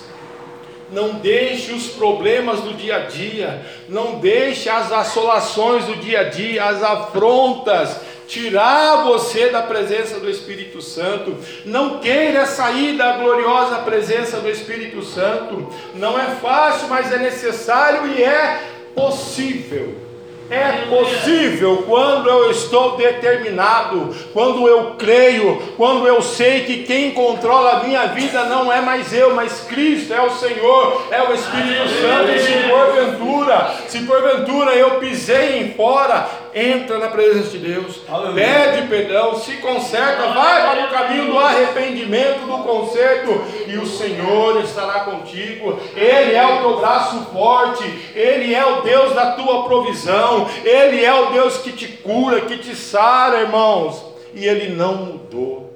[0.92, 6.24] Não deixe os problemas do dia a dia, não deixe as assolações do dia a
[6.24, 11.38] dia, as afrontas, tirar você da presença do Espírito Santo.
[11.66, 15.68] Não queira sair da gloriosa presença do Espírito Santo.
[15.96, 18.62] Não é fácil, mas é necessário e é
[18.96, 20.09] possível.
[20.50, 27.74] É possível quando eu estou determinado, quando eu creio, quando eu sei que quem controla
[27.74, 31.88] a minha vida não é mais eu, mas Cristo, é o Senhor, é o Espírito
[31.90, 32.40] Santo.
[32.40, 38.46] Se porventura, se porventura eu pisei em fora, entra na presença de Deus, Aleluia.
[38.46, 44.62] pede perdão, se conserta, vai para o caminho do arrependimento, do conserto, e o Senhor
[44.64, 45.80] estará contigo.
[45.96, 47.84] Ele é o teu braço forte,
[48.16, 52.58] Ele é o Deus da tua provisão, Ele é o Deus que te cura, que
[52.58, 54.04] te sara, irmãos,
[54.34, 55.69] e Ele não mudou.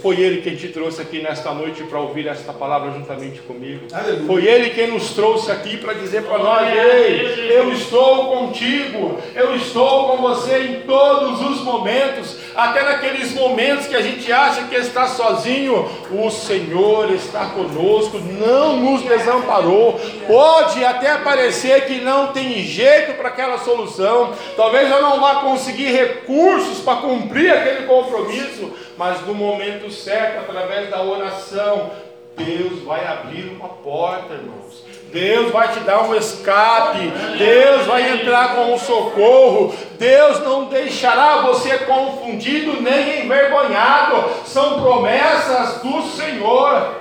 [0.00, 3.86] Foi Ele quem te trouxe aqui nesta noite para ouvir esta palavra juntamente comigo.
[3.92, 4.26] Aleluia.
[4.26, 9.54] Foi Ele quem nos trouxe aqui para dizer para nós: Ei, eu estou contigo, eu
[9.56, 14.74] estou com você em todos os momentos, até naqueles momentos que a gente acha que
[14.76, 15.88] está sozinho.
[16.10, 20.00] O Senhor está conosco, não nos desamparou.
[20.26, 25.90] Pode até parecer que não tem jeito para aquela solução, talvez eu não vá conseguir
[25.90, 31.90] recursos para cumprir aquele compromisso, mas no momento certo, através da oração,
[32.36, 34.93] Deus vai abrir uma porta, irmãos.
[35.14, 36.98] Deus vai te dar um escape.
[37.38, 39.72] Deus vai entrar com um socorro.
[39.96, 44.28] Deus não deixará você confundido nem envergonhado.
[44.44, 46.96] São promessas do Senhor.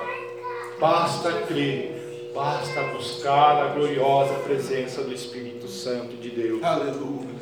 [0.79, 6.63] Basta crer, basta buscar a gloriosa presença do Espírito Santo de Deus.
[6.63, 7.33] Aleluia.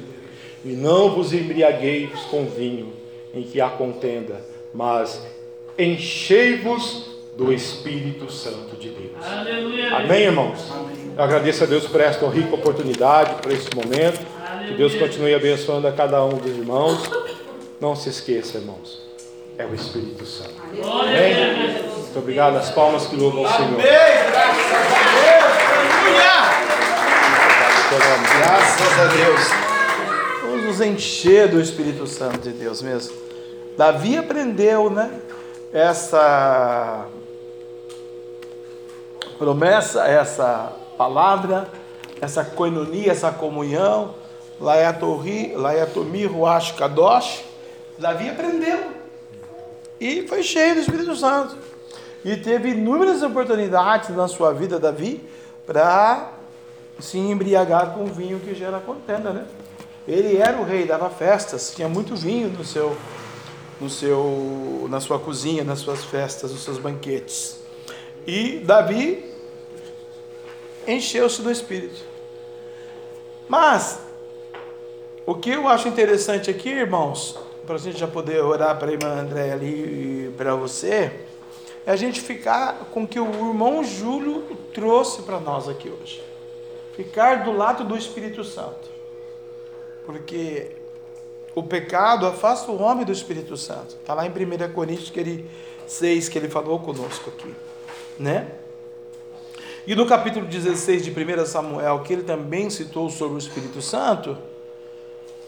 [0.64, 2.94] E não vos embriagueis com vinho
[3.34, 4.42] em que há contenda,
[4.74, 5.22] mas
[5.78, 9.26] enchei-vos do Espírito Santo de Deus.
[9.26, 9.96] Aleluia.
[9.98, 10.72] Amém, irmãos?
[11.18, 14.26] Eu agradeço a Deus por esta rica oportunidade, por este momento.
[14.68, 17.10] Que Deus continue abençoando a cada um dos irmãos.
[17.80, 19.02] Não se esqueça, irmãos,
[19.58, 20.54] é o Espírito Santo.
[20.62, 21.84] Amém?
[21.92, 22.58] Muito obrigado.
[22.58, 23.74] As palmas que louvam ao Senhor.
[23.74, 23.86] Amém.
[23.86, 25.52] Graças a Deus.
[26.08, 26.32] Aleluia.
[28.38, 29.42] Graças a Deus.
[30.44, 33.16] Vamos nos encher do Espírito Santo de Deus mesmo.
[33.78, 35.10] Davi aprendeu, né?
[35.74, 37.08] Essa
[39.42, 41.68] promessa, essa palavra,
[42.22, 44.14] essa coinonia, essa comunhão,
[44.60, 47.44] Laiatomi, Ruach Kadosh.
[47.98, 48.92] Davi aprendeu.
[50.00, 51.58] E foi cheio do Espírito Santo.
[52.24, 55.20] E teve inúmeras oportunidades na sua vida, Davi,
[55.66, 56.34] para
[57.00, 59.46] se embriagar com vinho que gera contenda, né?
[60.08, 62.96] Ele era o rei, dava festas, tinha muito vinho no seu,
[63.80, 67.60] no seu, na sua cozinha, nas suas festas, nos seus banquetes.
[68.28, 69.31] E Davi
[70.92, 72.04] encheu-se do Espírito.
[73.48, 74.00] Mas
[75.26, 78.94] o que eu acho interessante aqui, irmãos, para a gente já poder orar para a
[78.94, 81.12] irmã André ali e para você,
[81.86, 84.44] é a gente ficar com o que o irmão Júlio
[84.74, 86.24] trouxe para nós aqui hoje.
[86.96, 88.90] Ficar do lado do Espírito Santo.
[90.06, 90.72] Porque
[91.56, 93.96] o pecado afasta o homem do Espírito Santo.
[93.96, 95.50] Está lá em 1 Coríntios que ele,
[95.88, 97.54] 6 que ele falou conosco aqui.
[98.20, 98.48] Né?
[99.86, 104.38] E no capítulo 16 de 1 Samuel, que ele também citou sobre o Espírito Santo,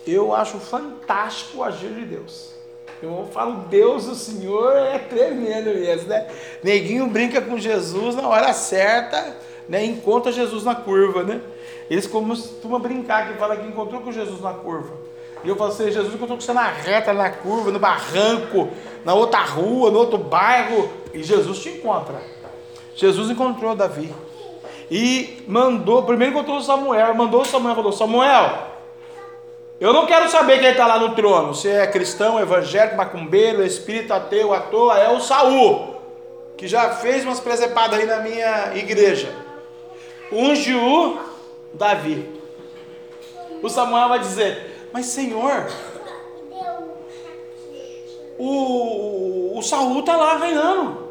[0.07, 2.51] eu acho fantástico o agir de Deus.
[3.01, 6.27] Eu falo, Deus, o Senhor é tremendo mesmo, né?
[6.63, 9.37] Neguinho brinca com Jesus na hora certa,
[9.69, 9.85] né?
[9.85, 11.41] Encontra Jesus na curva, né?
[11.89, 14.95] Eles costumam brincar, que fala que encontrou com Jesus na curva.
[15.43, 18.69] E eu falo assim, Jesus encontrou com você na reta, na curva, no barranco,
[19.05, 22.32] na outra rua, no outro bairro, e Jesus te encontra.
[22.95, 24.13] Jesus encontrou Davi.
[24.89, 28.67] E mandou, primeiro encontrou Samuel, mandou Samuel, falou, Samuel,
[29.79, 34.15] eu não quero saber quem está lá no trono, se é cristão, evangélico, macumbeiro, espírita,
[34.15, 35.95] ateu, à toa, é o Saul,
[36.55, 39.33] que já fez umas presepadas aí na minha igreja.
[40.31, 41.17] Unge o
[41.73, 42.29] Davi.
[43.61, 45.67] O Samuel vai dizer, mas Senhor,
[48.37, 51.02] o, o Saul está lá reinando.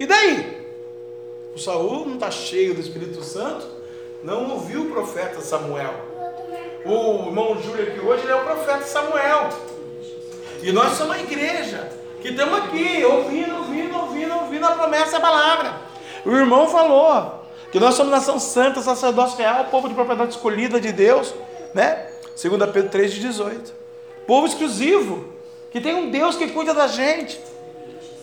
[0.00, 0.66] E daí?
[1.54, 3.66] O Saul não está cheio do Espírito Santo,
[4.24, 5.92] não ouviu o profeta Samuel.
[6.86, 9.50] O irmão Júlio aqui hoje é o profeta Samuel.
[10.62, 15.20] E nós somos a igreja que estamos aqui ouvindo, ouvindo, ouvindo, ouvindo a promessa da
[15.20, 15.74] palavra.
[16.24, 20.92] O irmão falou que nós somos nação santa, sacerdócio real, povo de propriedade escolhida de
[20.92, 21.34] Deus,
[21.74, 22.08] né?
[22.42, 23.74] 2 Pedro 3, 18.
[24.26, 25.28] Povo exclusivo,
[25.70, 27.38] que tem um Deus que cuida da gente.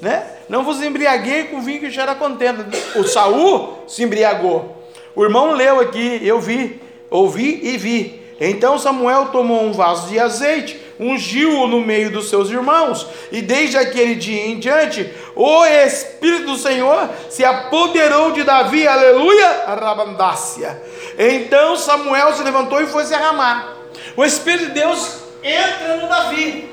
[0.01, 0.25] Né?
[0.47, 2.65] Não vos embriaguei com vinho que gera contenda.
[2.95, 4.77] O Saul se embriagou.
[5.15, 8.27] O irmão leu aqui, eu vi, ouvi e vi.
[8.39, 13.77] Então Samuel tomou um vaso de azeite, ungiu-o no meio dos seus irmãos, e desde
[13.77, 20.79] aquele dia em diante, o Espírito do Senhor se apoderou de Davi, aleluia, arabandácia.
[21.17, 23.75] Então Samuel se levantou e foi se arramar.
[24.15, 26.69] O Espírito de Deus entra no Davi.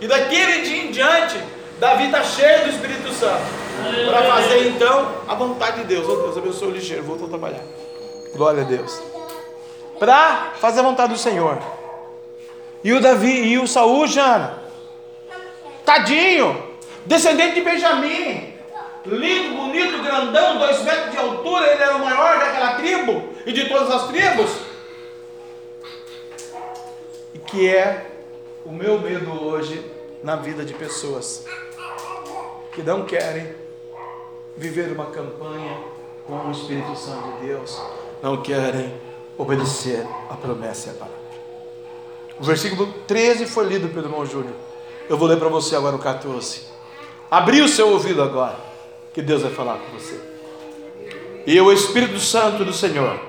[0.00, 1.36] E daquele dia em diante,
[1.78, 3.42] Davi está cheio do Espírito Santo.
[4.08, 6.08] Para fazer então a vontade de Deus.
[6.08, 7.62] Oh Deus, abençoe o lixeiro, voltou a trabalhar.
[8.34, 9.02] Glória a Deus.
[9.98, 11.58] Para fazer a vontade do Senhor.
[12.82, 14.62] E o Davi e o Saul, Jana.
[15.84, 16.62] Tadinho,
[17.04, 18.54] descendente de Benjamim.
[19.06, 23.68] Lindo, bonito, grandão, dois metros de altura, ele era o maior daquela tribo e de
[23.68, 24.50] todas as tribos.
[27.34, 28.06] E que é
[28.64, 29.93] o meu medo hoje
[30.24, 31.44] na vida de pessoas
[32.72, 33.54] que não querem
[34.56, 35.78] viver uma campanha
[36.26, 37.78] com o Espírito Santo de Deus,
[38.22, 38.94] não querem
[39.36, 41.24] obedecer a promessa e a palavra.
[42.40, 44.54] O versículo 13 foi lido pelo irmão Júlio.
[45.10, 46.62] Eu vou ler para você agora o 14.
[47.30, 48.56] Abri o seu ouvido agora,
[49.12, 50.18] que Deus vai falar com você.
[51.46, 53.20] E o Espírito Santo do Senhor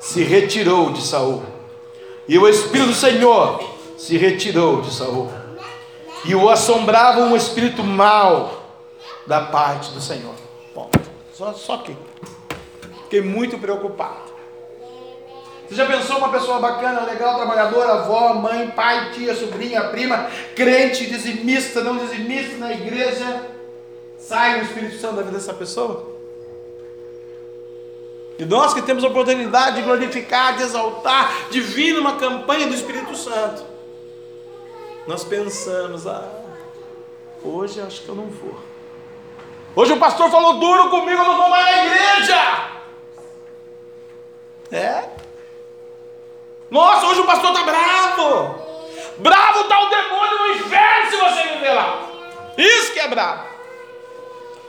[0.00, 1.44] se retirou de Saul.
[2.26, 3.62] E o Espírito do Senhor
[3.96, 5.41] se retirou de Saul.
[6.24, 8.62] E o assombrava um espírito mau
[9.26, 10.34] da parte do Senhor.
[10.74, 11.00] Ponto.
[11.32, 11.96] Só, só aqui.
[13.04, 14.32] Fiquei muito preocupado.
[15.68, 21.06] Você já pensou uma pessoa bacana, legal, trabalhadora, avó, mãe, pai, tia, sobrinha, prima, crente,
[21.06, 23.48] dizimista, não dizimista na igreja?
[24.18, 26.12] Sai o Espírito Santo da vida dessa pessoa?
[28.38, 32.74] E nós que temos a oportunidade de glorificar, de exaltar, de vir numa campanha do
[32.74, 33.64] Espírito Santo,
[35.06, 36.30] nós pensamos, ah,
[37.42, 38.58] hoje acho que eu não vou.
[39.74, 42.72] Hoje o pastor falou duro comigo, eu não vou mais na igreja.
[44.70, 45.08] É?
[46.70, 48.62] Nossa, hoje o pastor está bravo.
[49.18, 52.08] Bravo está o demônio no inferno se você viver lá.
[52.56, 53.44] Isso que é bravo.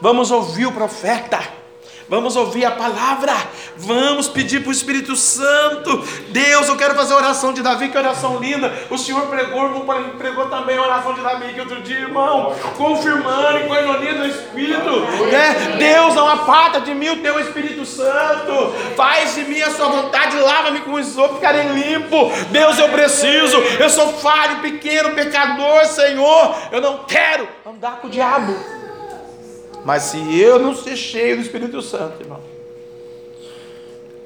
[0.00, 1.63] Vamos ouvir o profeta.
[2.08, 3.32] Vamos ouvir a palavra.
[3.76, 5.96] Vamos pedir para o Espírito Santo.
[6.28, 8.72] Deus, eu quero fazer a oração de Davi, que oração linda.
[8.90, 9.84] O Senhor pregou,
[10.18, 15.00] pregou também a oração de Davi que outro dia, irmão, confirmando em coinonia do Espírito.
[15.30, 15.76] Né?
[15.78, 18.72] Deus, não aparta de mim o teu Espírito Santo.
[18.96, 22.30] Faz de mim a sua vontade, lava-me com isopo, ficarei limpo.
[22.50, 23.56] Deus, eu preciso.
[23.56, 26.54] Eu sou falho, pequeno, pecador, Senhor.
[26.70, 28.83] Eu não quero andar com o diabo.
[29.84, 32.40] Mas se eu não ser cheio do Espírito Santo, irmão.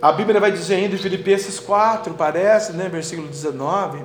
[0.01, 4.01] A Bíblia vai dizer ainda em Filipenses 4, parece, né, versículo 19,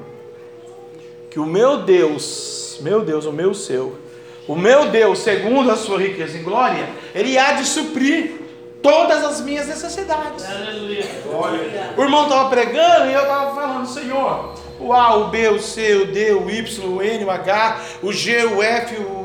[1.29, 3.95] que o meu Deus, meu Deus, o meu seu,
[4.47, 8.41] o meu Deus, segundo a sua riqueza em glória, ele há de suprir
[8.81, 10.45] todas as minhas necessidades.
[10.45, 11.05] Aleluia.
[11.95, 15.93] O irmão estava pregando e eu estava falando, Senhor, o A, o B, o C,
[15.93, 19.22] o D, o Y, o N, o H, o G, o F, o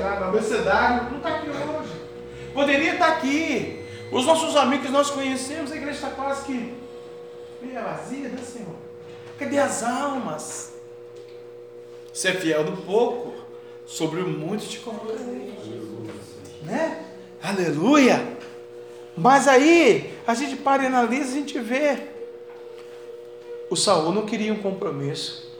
[0.00, 1.92] lá, o abecedário, não está aqui hoje.
[2.52, 3.84] Poderia estar aqui.
[4.10, 6.74] Os nossos amigos que nós conhecemos, a igreja está quase que
[7.62, 8.74] meia vazia, né, Senhor?
[9.38, 10.72] Cadê as almas?
[12.12, 13.34] Ser fiel do pouco,
[13.86, 15.54] sobre o muito te colocarei.
[16.62, 17.04] Né?
[17.42, 18.36] Aleluia!
[19.16, 22.08] Mas aí, a gente para e analisa, a gente vê.
[23.68, 25.50] O Saul não queria um compromisso.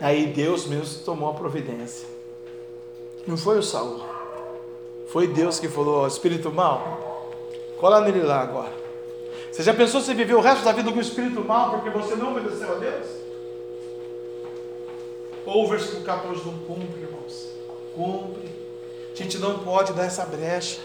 [0.00, 2.17] Aí Deus mesmo tomou a providência.
[3.26, 4.02] Não foi o Saul.
[5.08, 7.32] Foi Deus que falou, ó, espírito mal,
[7.78, 8.72] cola nele lá agora.
[9.50, 12.14] Você já pensou se viver o resto da vida com o espírito mal porque você
[12.14, 13.06] não obedeceu a Deus?
[15.46, 17.48] Ou o versículo 14 não cumpre, irmãos.
[17.94, 18.48] Cumpre.
[19.12, 20.80] A gente não pode dar essa brecha.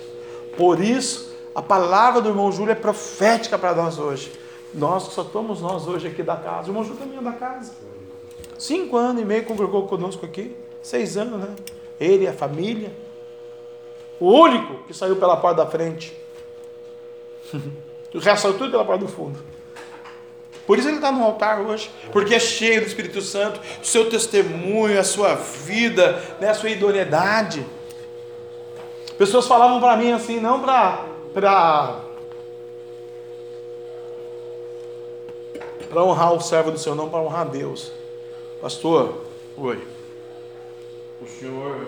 [0.56, 4.32] Por isso, a palavra do irmão Júlio é profética para nós hoje.
[4.74, 6.68] Nós só estamos nós hoje aqui da casa.
[6.68, 7.74] O irmão Júlio também é da casa.
[8.58, 10.56] Cinco anos e meio congregou conosco aqui.
[10.82, 11.54] Seis anos, né?
[12.00, 12.92] Ele, a família.
[14.20, 16.16] O único que saiu pela porta da frente.
[18.14, 19.40] O resto saiu tudo pela porta do fundo.
[20.68, 24.10] Por isso ele está no altar hoje, porque é cheio do Espírito Santo, do seu
[24.10, 27.66] testemunho, a sua vida, né, a sua idoneidade.
[29.18, 32.00] Pessoas falavam para mim assim, não para para
[35.90, 37.92] para honrar o servo do Senhor, não para honrar Deus.
[38.62, 39.26] Pastor,
[39.58, 39.93] oi.
[41.24, 41.88] O senhor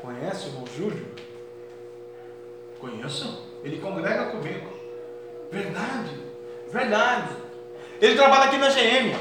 [0.00, 1.04] conhece o irmão Júlio?
[2.78, 3.42] Conheço.
[3.64, 4.68] Ele congrega comigo.
[5.50, 6.10] Verdade,
[6.70, 7.28] verdade.
[8.00, 9.16] Ele trabalha aqui na GM.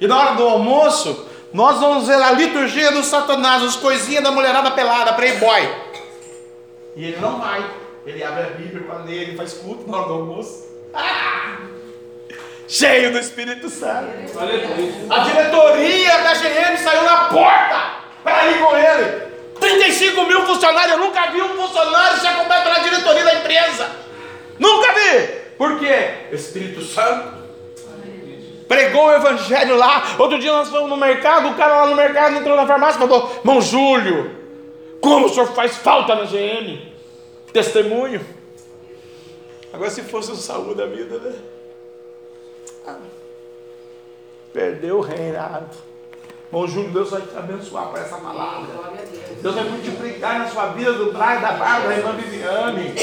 [0.00, 4.32] E na hora do almoço, Nós vamos ver a liturgia do Satanás, as coisinhas da
[4.32, 5.62] mulherada pelada, playboy.
[6.96, 7.64] E ele não vai.
[8.04, 10.66] Ele abre a Bíblia para ler, ele faz culto na hora do almoço.
[10.92, 11.58] Ah!
[12.66, 14.08] Cheio do Espírito Santo.
[15.08, 19.34] A diretoria da GM saiu na porta para ir com ele.
[19.60, 23.90] 35 mil funcionários, eu nunca vi um funcionário ser acompanhado pela diretoria da empresa.
[24.58, 25.26] Nunca vi.
[25.56, 26.32] Por quê?
[26.32, 27.44] Espírito Santo.
[28.66, 30.16] Pregou o evangelho lá.
[30.18, 33.06] Outro dia nós fomos no mercado, o cara lá no mercado entrou na farmácia e
[33.06, 34.34] falou: Irmão Júlio,
[35.00, 36.92] como o senhor faz falta na GM?
[37.52, 38.24] Testemunho.
[39.72, 41.34] Agora se fosse o saúde da vida, né?
[42.86, 42.96] Ah,
[44.52, 45.93] perdeu o reinado.
[46.52, 48.68] Bom, Júlio, Deus vai te abençoar por essa palavra.
[49.42, 52.94] Deus vai multiplicar na sua vida do Braga da Barba, da irmã Viviane,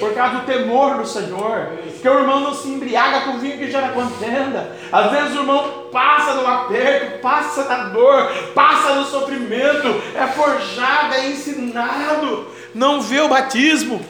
[0.00, 1.68] por causa do temor do Senhor.
[2.00, 4.74] Que o irmão não se embriaga com vinho que gera contenda.
[4.90, 11.14] Às vezes o irmão passa no aperto, passa na dor, passa no sofrimento, é forjado,
[11.14, 14.04] é ensinado, não vê o batismo.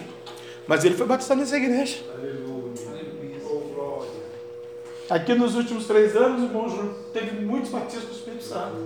[0.67, 1.97] Mas ele foi batizado nessa igreja.
[5.09, 8.77] Aqui nos últimos três anos, o irmão Júlio teve muitos batismos do Espírito Santo.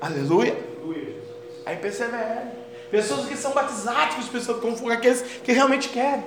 [0.00, 0.56] Aleluia.
[1.66, 2.52] Aí persevera.
[2.90, 6.24] Pessoas que são batizadas com o Espírito Santo, como aqueles que realmente querem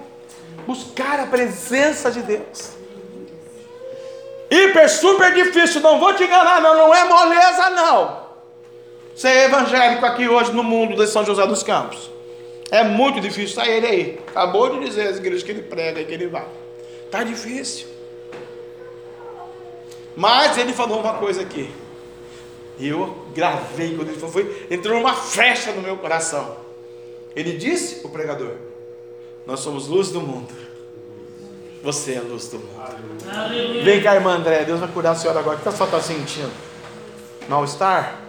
[0.67, 2.73] buscar a presença de Deus.
[4.51, 8.21] Hiper, super difícil, não vou te enganar, não, não é moleza, não.
[9.15, 12.11] Ser evangélico aqui hoje no mundo de São José dos Campos.
[12.69, 14.19] É muito difícil sair ele aí.
[14.27, 16.45] Acabou de dizer as igrejas que ele prega e que ele vai.
[17.05, 17.90] Está difícil.
[20.15, 21.71] Mas ele falou uma coisa aqui.
[22.77, 26.57] E eu gravei quando ele falou, foi, entrou uma flecha no meu coração.
[27.35, 28.55] Ele disse, o pregador,
[29.45, 30.53] nós somos luz do mundo.
[31.83, 33.83] Você é a luz do mundo.
[33.83, 35.57] Vem cá, irmã André, Deus vai curar a senhora agora.
[35.57, 36.51] O que a senhora está sentindo?
[37.47, 38.21] Mal-estar?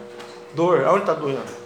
[0.54, 0.84] Dor?
[0.84, 1.62] Aonde está doendo?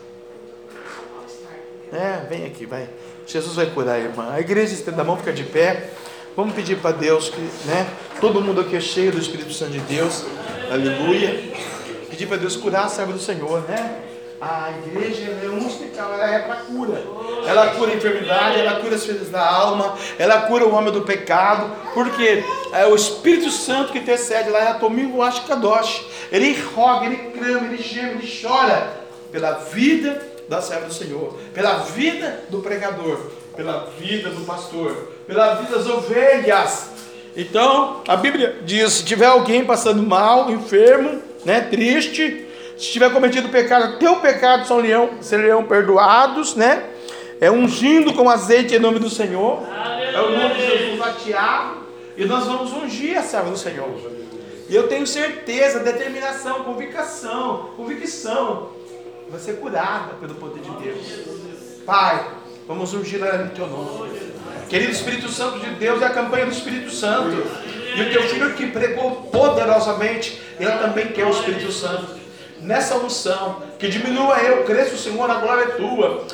[1.93, 2.89] É, vem aqui, vai.
[3.27, 4.33] Jesus vai curar a irmã.
[4.33, 5.91] A igreja estende a mão, fica de pé.
[6.37, 7.89] Vamos pedir para Deus que, né?
[8.21, 10.23] Todo mundo aqui é cheio do Espírito Santo de Deus.
[10.71, 11.55] Aleluia.
[12.11, 14.03] Pedir para Deus curar a serva do Senhor, né?
[14.39, 17.03] A igreja é um hospital, ela é para cura.
[17.47, 21.01] Ela cura a enfermidade, ela cura as feridas da alma, ela cura o homem do
[21.01, 26.05] pecado, porque é o Espírito Santo que intercede lá, é Tomingo Ashkadosh.
[26.31, 28.93] Ele roga, ele clama, ele geme, ele chora
[29.33, 33.19] pela vida da serva do Senhor, pela vida do pregador,
[33.57, 36.91] pela vida do pastor, pela vida das ovelhas.
[37.37, 42.47] Então, a Bíblia diz: se tiver alguém passando mal, enfermo, né, triste,
[42.77, 46.85] se tiver cometido pecado, teu pecado são leão, serão perdoados, né?
[47.41, 49.63] É ungindo com azeite em nome do Senhor.
[50.15, 51.87] É o nome de Jesus lateado.
[52.17, 53.91] E nós vamos ungir a serva do Senhor.
[54.69, 58.71] E eu tenho certeza, determinação, convicção, convicção,
[59.29, 61.07] vai ser curada pelo poder de Deus.
[61.85, 62.27] Pai,
[62.67, 64.26] vamos ungir ela no teu nome.
[64.69, 67.47] Querido Espírito Santo de Deus, é a campanha do Espírito Santo.
[67.95, 72.17] E o teu filho que pregou poderosamente, ele também quer o Espírito Santo.
[72.61, 76.27] Nessa unção, que diminua eu, cresça o Senhor, a glória é tua.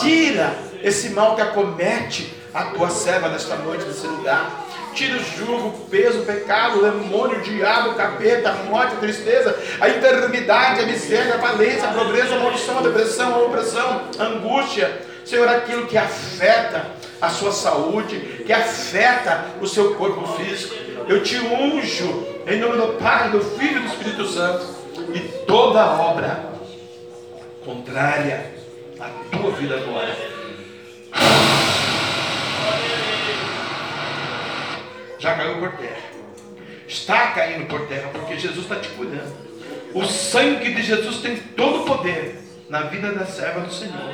[0.00, 4.64] Tira esse mal que acomete a tua serva nesta noite, nesse lugar.
[4.94, 8.94] Tira o jugo, o peso, o pecado, o demônio, o diabo, o capeta, a morte,
[8.94, 13.38] a tristeza, a enfermidade, a miséria, a falência, a pobreza, a maldição, a depressão, a
[13.38, 15.02] opressão, a angústia.
[15.24, 16.86] Senhor, aquilo que afeta
[17.24, 20.74] a sua saúde, que afeta o seu corpo físico.
[21.08, 24.66] Eu te unjo em nome do Pai, do Filho e do Espírito Santo.
[25.14, 26.44] E toda obra
[27.64, 28.54] contrária
[29.00, 30.16] à tua vida agora.
[35.18, 36.14] Já caiu por terra.
[36.86, 39.34] Está caindo por terra porque Jesus está te curando.
[39.94, 42.38] O sangue de Jesus tem todo o poder
[42.68, 44.12] na vida da serva do Senhor.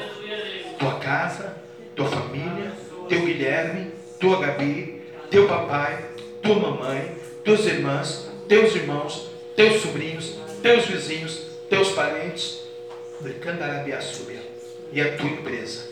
[0.78, 1.56] Tua casa,
[1.96, 2.72] tua família,
[3.10, 6.10] teu Guilherme, tua Gabi, teu papai,
[6.40, 12.60] tua mamãe, tuas irmãs, teus irmãos, teus sobrinhos, teus vizinhos, teus parentes,
[13.20, 14.40] de Candarabiaçúbia
[14.92, 15.90] e a tua empresa.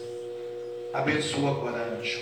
[0.94, 2.20] Abençoa agora, anjo.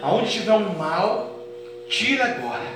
[0.00, 1.46] Aonde tiver um mal,
[1.86, 2.66] tira agora,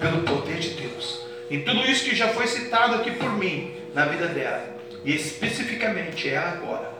[0.00, 1.26] pelo poder de Deus.
[1.50, 6.28] Em tudo isso que já foi citado aqui por mim, na vida dela, e especificamente
[6.28, 6.90] ela agora,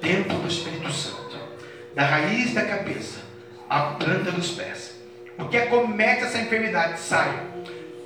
[0.00, 1.36] templo do Espírito Santo,
[1.94, 3.27] da raiz da cabeça,
[3.68, 4.96] a planta dos pés.
[5.38, 7.46] O que acomete essa enfermidade, sai.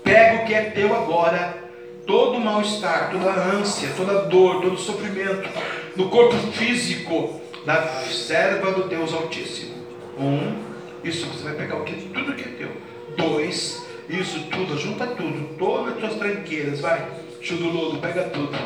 [0.05, 1.63] Pega o que é teu agora
[2.07, 5.49] todo mal-estar, toda ânsia, toda dor, todo sofrimento
[5.97, 9.75] no corpo físico da serva do Deus Altíssimo.
[10.19, 10.63] Um,
[11.05, 11.95] isso você vai pegar o que?
[11.95, 12.73] Tudo que é teu.
[13.17, 17.07] Dois, isso tudo, junta tudo, todas as tuas tranqueiras, vai.
[17.41, 18.57] Chudulodo, pega tudo.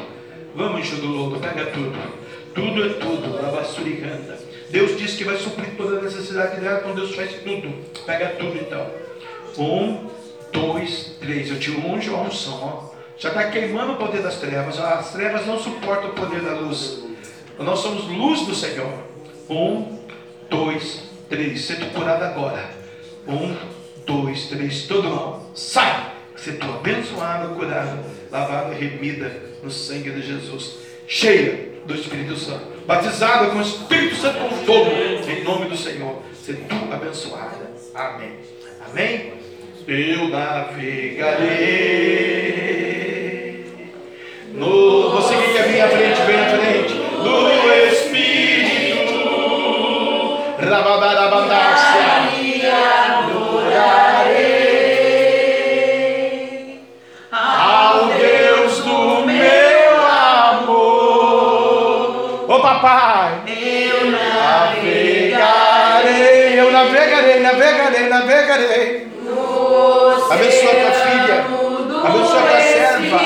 [0.55, 1.93] Vamos, anjo do lodo, pega tudo.
[2.55, 3.43] Tudo é tudo.
[3.43, 4.39] Labassuricanta.
[4.71, 7.73] Deus disse que vai suprir toda a necessidade dela, então Deus faz tudo.
[8.05, 8.87] Pega tudo então.
[9.59, 10.09] Um,
[10.53, 11.51] dois, três.
[11.51, 12.61] Eu te unjo a unção.
[12.63, 12.97] Ó.
[13.19, 14.79] Já está queimando o poder das trevas.
[14.79, 17.05] As trevas não suportam o poder da luz.
[17.59, 18.93] Nós somos luz do Senhor.
[19.49, 19.99] Um,
[20.51, 21.65] dois, três.
[21.65, 22.69] Sendo curado agora.
[23.27, 23.57] Um,
[24.05, 24.83] dois, três.
[24.87, 25.51] Todo mal.
[25.55, 26.13] Sai!
[26.37, 30.77] Você está abençoado, curado, lavado remida no sangue de Jesus.
[31.09, 32.67] Cheia do Espírito Santo.
[32.87, 34.91] Batizada com o Espírito Santo com fogo.
[34.91, 36.23] Em nome do Senhor.
[36.35, 37.71] Ser tu abençoada.
[37.95, 38.33] Amém.
[38.89, 39.33] Amém?
[39.87, 41.47] Eu navegarei.
[44.53, 46.95] No, você que vir à frente, vem à frente.
[47.23, 47.49] No
[47.89, 48.27] Espírito.
[50.59, 51.86] Rabadarabandácia.
[62.87, 63.43] Papai.
[63.49, 65.35] Eu navegarei.
[66.57, 69.09] Eu navegarei, navegarei, navegarei.
[70.31, 71.47] Abençoa tua filha.
[72.05, 73.19] Abençoa tua serva.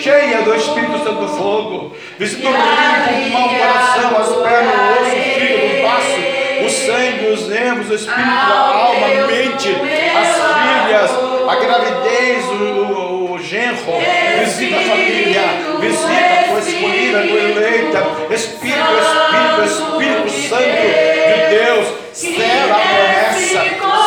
[0.00, 1.96] Cheia do Espírito Santo do Fogo.
[2.18, 2.62] Visita o limpo,
[3.10, 6.20] o mau coração, as pernas, o osso, o fígado, o baço,
[6.64, 9.70] o sangue, os nervos, o espírito, a alma, a mente,
[10.14, 10.30] as
[10.62, 11.10] filhas,
[11.48, 13.74] a gravidez, o, o, o genro.
[14.84, 15.42] Família.
[15.80, 18.00] Visita tua escolhida, a eleita.
[18.30, 21.86] Espírito, Espírito, Espírito Santo de Deus.
[22.12, 23.60] Sela a promessa.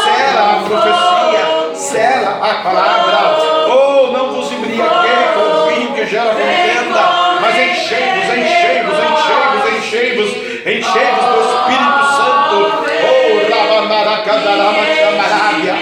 [0.03, 1.43] Sela a profecia.
[1.75, 3.19] Sela a palavra.
[3.67, 7.03] Oh, não vos embriaguei com o vinho que gera contenda,
[7.41, 10.29] mas enchei-vos, enchei-vos, enchei-vos, enchei-vos,
[10.65, 12.57] enchei-vos do Espírito Santo.
[13.03, 15.75] Oh, Rabanaracadarama Chamarabia.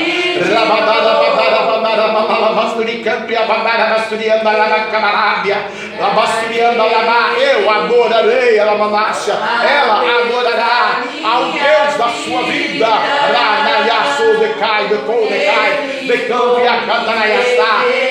[7.40, 8.60] Eu adorarei
[9.64, 12.88] ela adorará ao Deus da sua vida.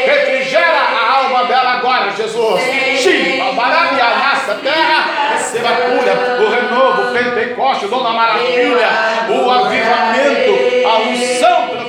[0.07, 2.61] Refrigera a alma dela agora, Jesus.
[4.35, 5.05] Nessa terra.
[5.33, 8.89] Receba a cura, o renovo, o Pentecoste, o dom da maravilha,
[9.29, 11.84] o avivamento, a unção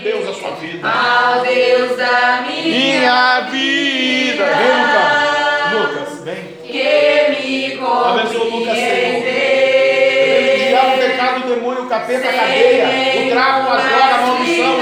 [0.00, 0.88] Deus na sua vida.
[0.88, 4.44] Ao Deus da minha Minha vida.
[4.44, 5.98] Vem, Lucas.
[5.98, 6.58] Lucas, vem.
[6.64, 9.18] que me Abençoa o Lucas, Senhor.
[9.18, 14.26] O diabo, o pecado, o demônio, o capeta, a cadeia, o trapo, as drogas, a
[14.26, 14.80] maldição,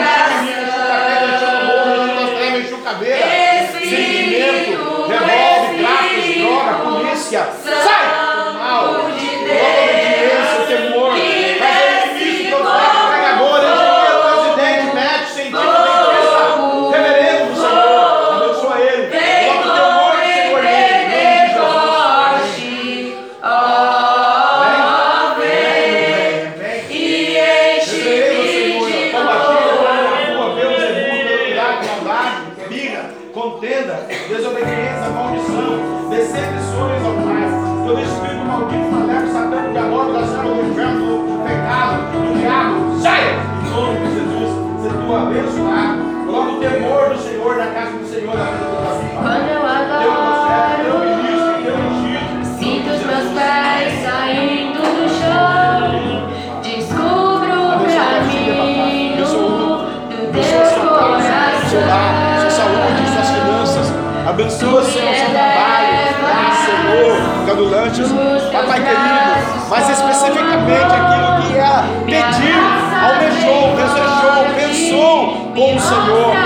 [64.47, 65.97] Abençoa, Senhor, seu trabalho.
[66.23, 68.13] Ah, Senhor, cadulantes.
[68.53, 72.61] Papai querido, mas especificamente aquilo que ela pediu,
[73.03, 76.46] almejou, desejou, pensou com o Senhor.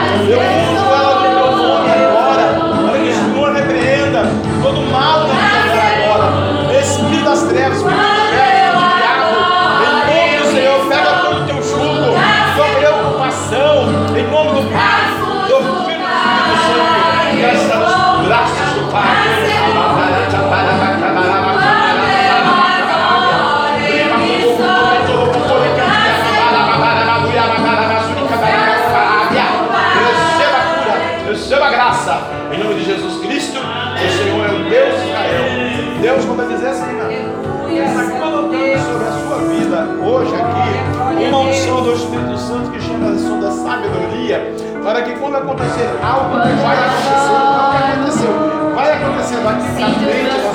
[42.00, 46.76] Espírito Santo que chama a unção da sabedoria, para que quando acontecer algo que vai
[46.78, 48.32] acontecer, não que aconteceu,
[48.74, 50.52] vai acontecer daqui para frente na sua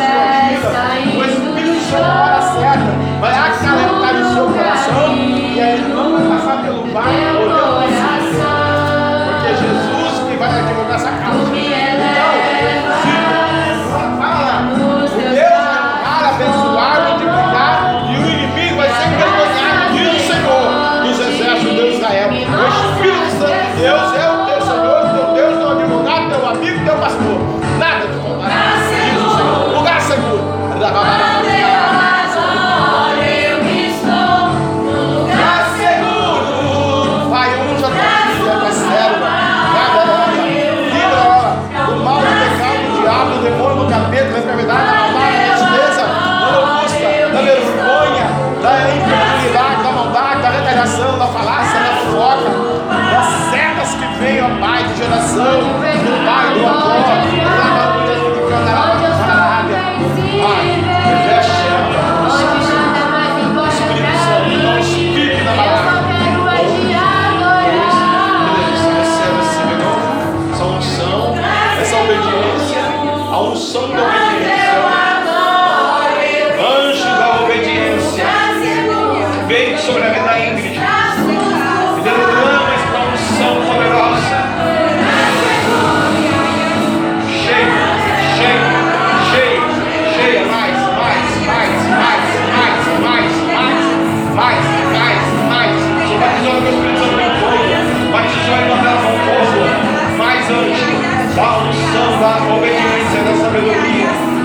[0.49, 0.69] vida,
[1.17, 2.94] o Espírito Santo na hora certa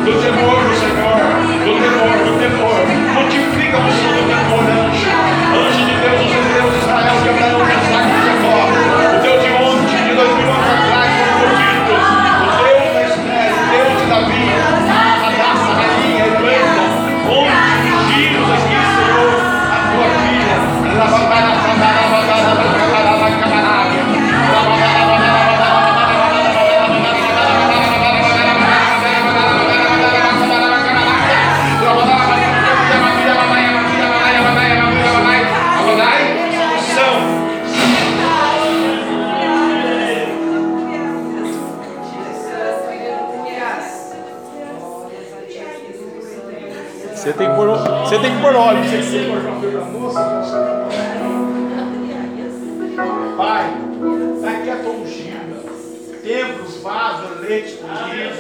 [0.05, 0.90] Deus é bom,
[48.61, 48.85] óleo.
[48.85, 50.87] Você que é você da moça?
[53.37, 53.75] Pai,
[54.43, 55.41] daqui a tua ungida,
[56.83, 58.35] vasos, leite, comida,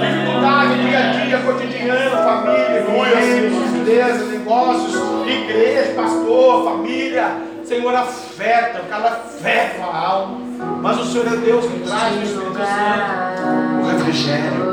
[0.00, 4.94] dificuldade dia a dia, cotidiano, família, clientes, empresas, negócios,
[5.26, 7.54] igreja, pastor, família.
[7.64, 10.38] Senhor, afeta, cada cara afeta a alma.
[10.82, 14.63] Mas o Senhor é Deus que traz o Espírito Santo, o refrigério.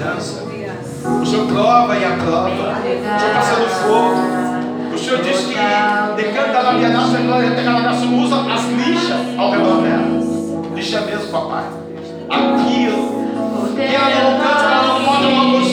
[0.00, 2.48] O Senhor prova e aprova.
[2.48, 4.94] O Senhor passa no fogo.
[4.94, 5.54] O Senhor diz que
[6.16, 10.06] decanta lá minha nossa glória, até que ela usa as lixas ao redor dela.
[10.74, 11.64] Lixa mesmo, papai.
[12.30, 13.20] Aquilo
[13.74, 15.69] que ela não canta, ela não pode uma coisa.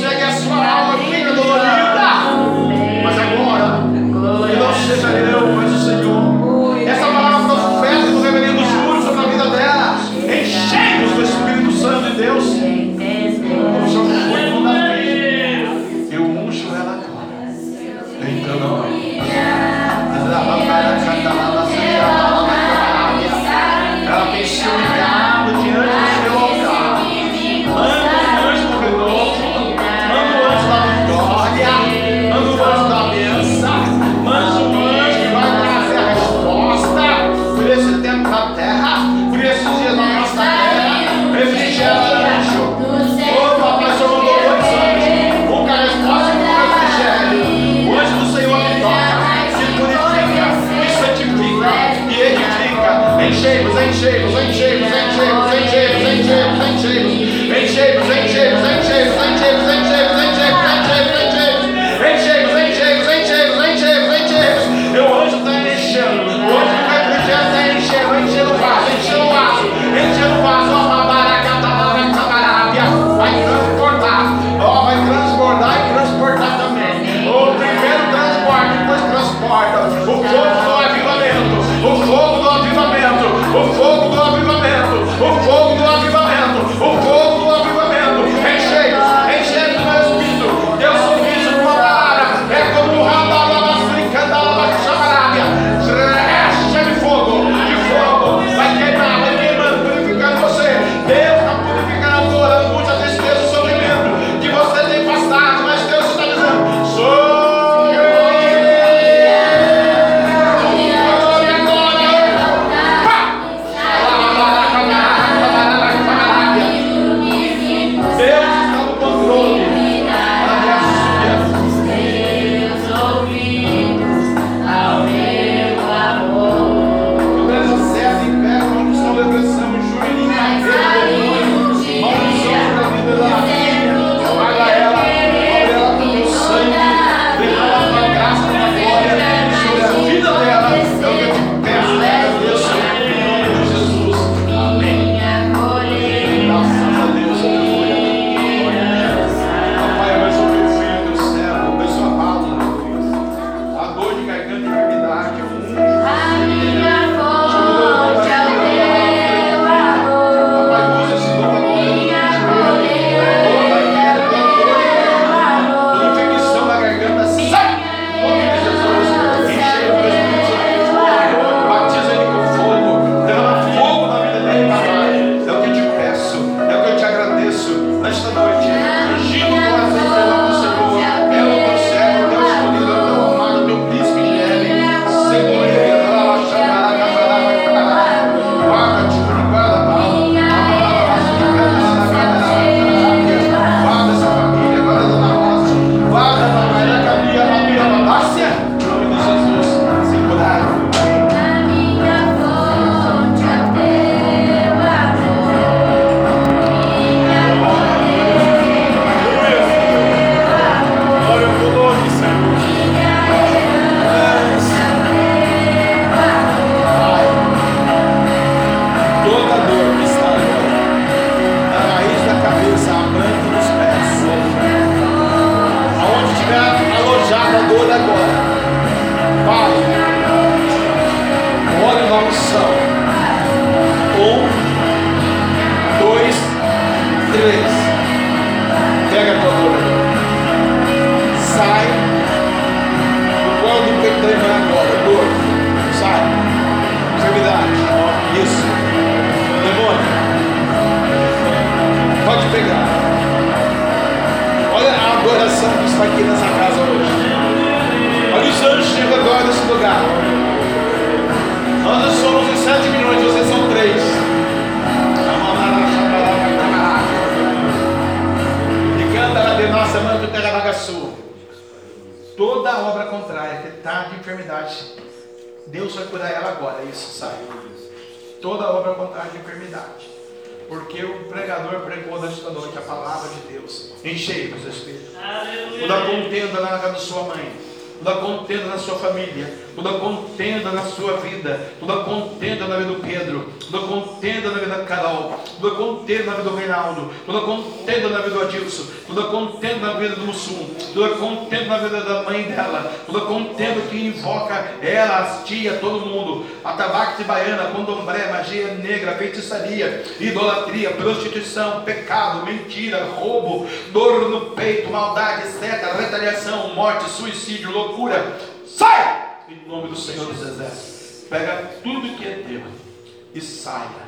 [323.68, 324.08] Saia,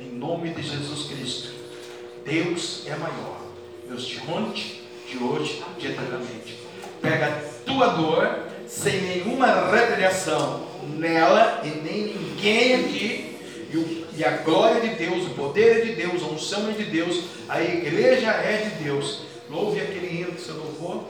[0.00, 1.50] em nome de Jesus Cristo.
[2.24, 3.40] Deus é maior,
[3.88, 6.58] Deus de ontem, de hoje, de eternamente.
[7.00, 13.36] Pega a tua dor sem nenhuma retaliação nela e nem ninguém aqui.
[13.72, 16.72] E, o- e a glória de Deus, o poder é de Deus, a unção é
[16.72, 19.20] de Deus, a igreja é de Deus.
[19.48, 21.08] Louve aquele hino que você louvou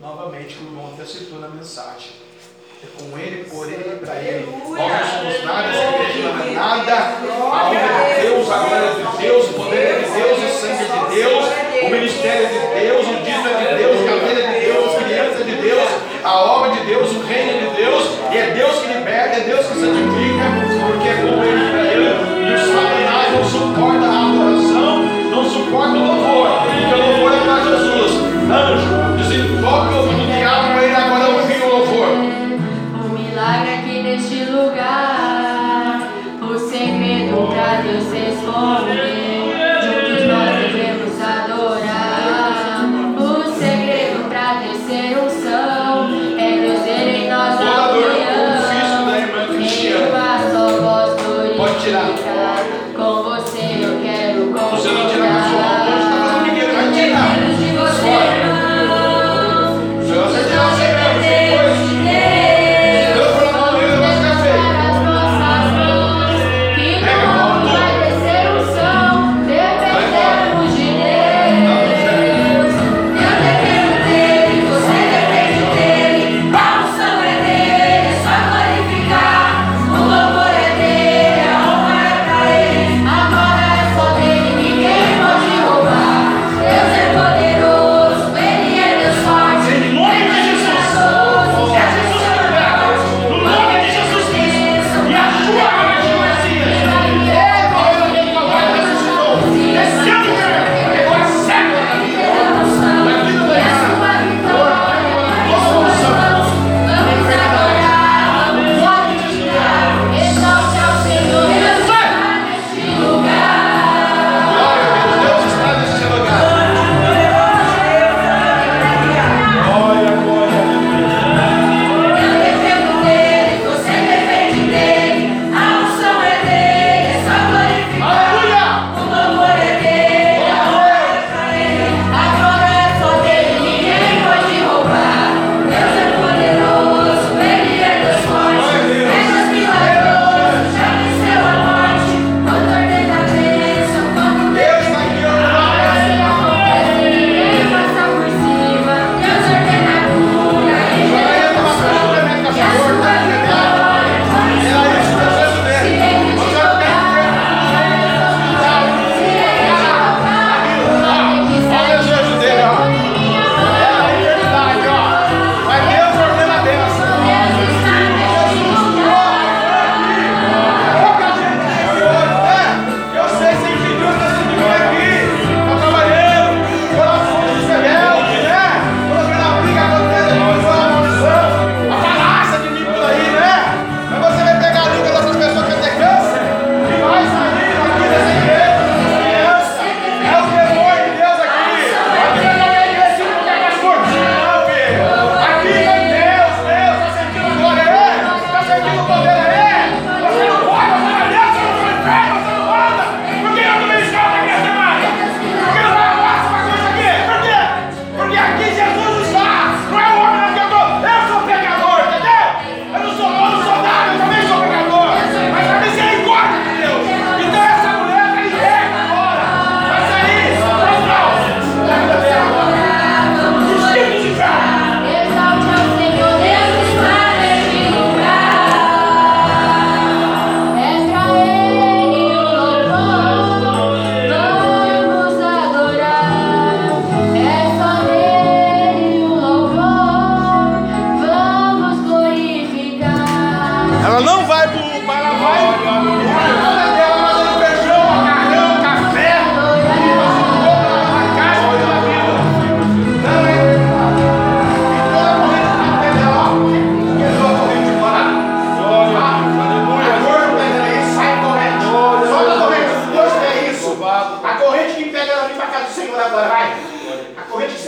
[0.00, 2.12] novamente, o irmão até citou na mensagem.
[2.80, 4.46] É com ele, por ele e para ele.
[4.46, 6.94] Nós não somos nada, não é nada.
[6.94, 11.14] A honra de Deus, a glória de Deus, o poder de Deus, o sangue de
[11.16, 11.44] Deus,
[11.82, 15.44] o ministério de Deus, o dízimo é de Deus, a é de Deus, as crianças
[15.44, 15.88] de Deus,
[16.22, 19.66] a obra de Deus, o reino de Deus, e é Deus que liberta, é Deus
[19.66, 20.46] que santifica,
[20.86, 22.06] porque é com ele e para ele.
[22.46, 25.02] E o Satanás não suporta a adoração,
[25.32, 26.27] não suporta o louvor,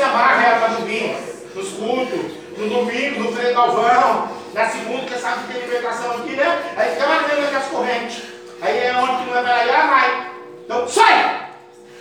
[0.01, 1.15] se amarra ela para domingo,
[1.55, 6.37] nos cultos, no domingo, no freio Galvão, na segunda, que sabe que tem libertação aqui,
[6.37, 6.75] né?
[6.75, 8.23] Aí fica batendo aquelas correntes.
[8.63, 10.31] Aí é onde que não é para lá, vai.
[10.65, 11.51] Então sai!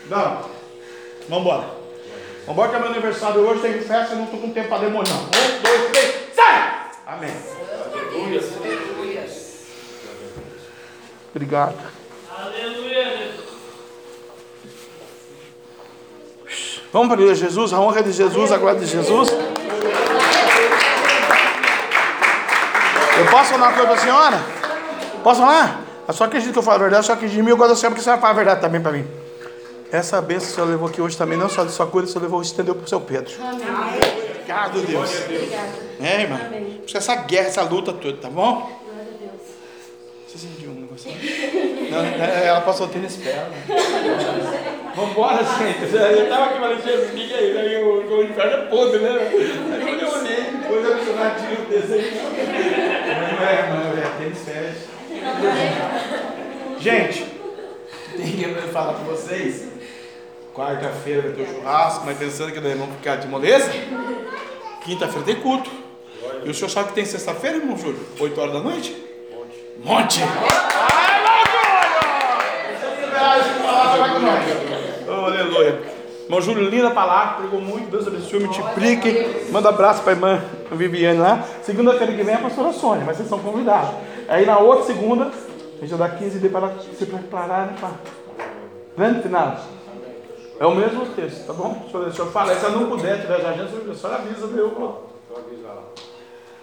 [0.05, 0.47] Vamos.
[1.27, 1.69] Vambora.
[2.47, 5.09] Vambora que é meu aniversário hoje, tem festa, eu não estou com tempo para demorar.
[5.09, 5.23] não.
[5.23, 6.91] Um, dois, três, sai!
[7.05, 7.33] Amém.
[11.33, 11.75] Obrigado.
[12.33, 13.39] Aleluia.
[16.91, 19.29] Vamos para Jesus, a honra de Jesus, a glória de Jesus.
[23.19, 24.41] Eu posso falar uma coisa para a senhora?
[25.23, 25.83] Posso falar?
[26.07, 27.75] Eu só acredito que eu falo a verdade, só acredito em mim, eu gosto da
[27.75, 29.05] senhora, porque a senhora fala a verdade também para mim.
[29.91, 32.07] Essa bênção que o senhor levou aqui hoje também, não só de sua cura, o
[32.07, 33.33] senhor levou, estendeu para o seu Pedro.
[34.31, 35.11] Obrigado, Deus.
[35.99, 36.39] É, irmã.
[36.87, 38.79] Por essa guerra, essa luta toda, tá bom?
[40.27, 41.11] Você sentiu um negócio?
[41.89, 43.49] Não, é, ela passou o tênis perna.
[44.95, 45.93] Vambora, gente.
[45.93, 47.59] Eu tava aqui falando, Jesus, o que é isso?
[47.59, 49.09] Aí o inferno é podre, né?
[49.09, 52.21] Aí eu olhei, depois eu vi o desenho.
[53.31, 54.73] Não é, não, é tênis perna.
[56.79, 57.25] Gente,
[58.15, 59.67] tem que falar com vocês.
[60.53, 63.71] Quarta-feira vai ter o churrasco, mas pensando que nós vamos ficar de moleza.
[64.83, 65.69] Quinta-feira tem culto.
[66.43, 67.99] E o senhor sabe que tem sexta-feira, irmão Júlio?
[68.19, 68.95] 8 horas da noite?
[69.83, 70.19] Monte!
[75.07, 75.81] Oh, aleluia.
[76.25, 79.51] Irmão Júlio, linda palavra, pregou muito, Deus abençoe, multiplique.
[79.51, 80.41] Manda abraço para a irmã
[80.71, 81.43] Viviane lá.
[81.63, 83.95] Segunda-feira que vem é a pastora Sônia, mas vocês são convidados.
[84.27, 87.89] Aí na outra segunda, a gente vai dar 15 dias para se preparar né, para
[88.95, 89.57] grande final.
[90.59, 91.83] É o mesmo texto, tá bom?
[91.87, 94.47] O senhor, o senhor fala, se ela não puder tirar as agências, o senhor avisa
[94.47, 94.69] meu.
[94.69, 94.93] pô.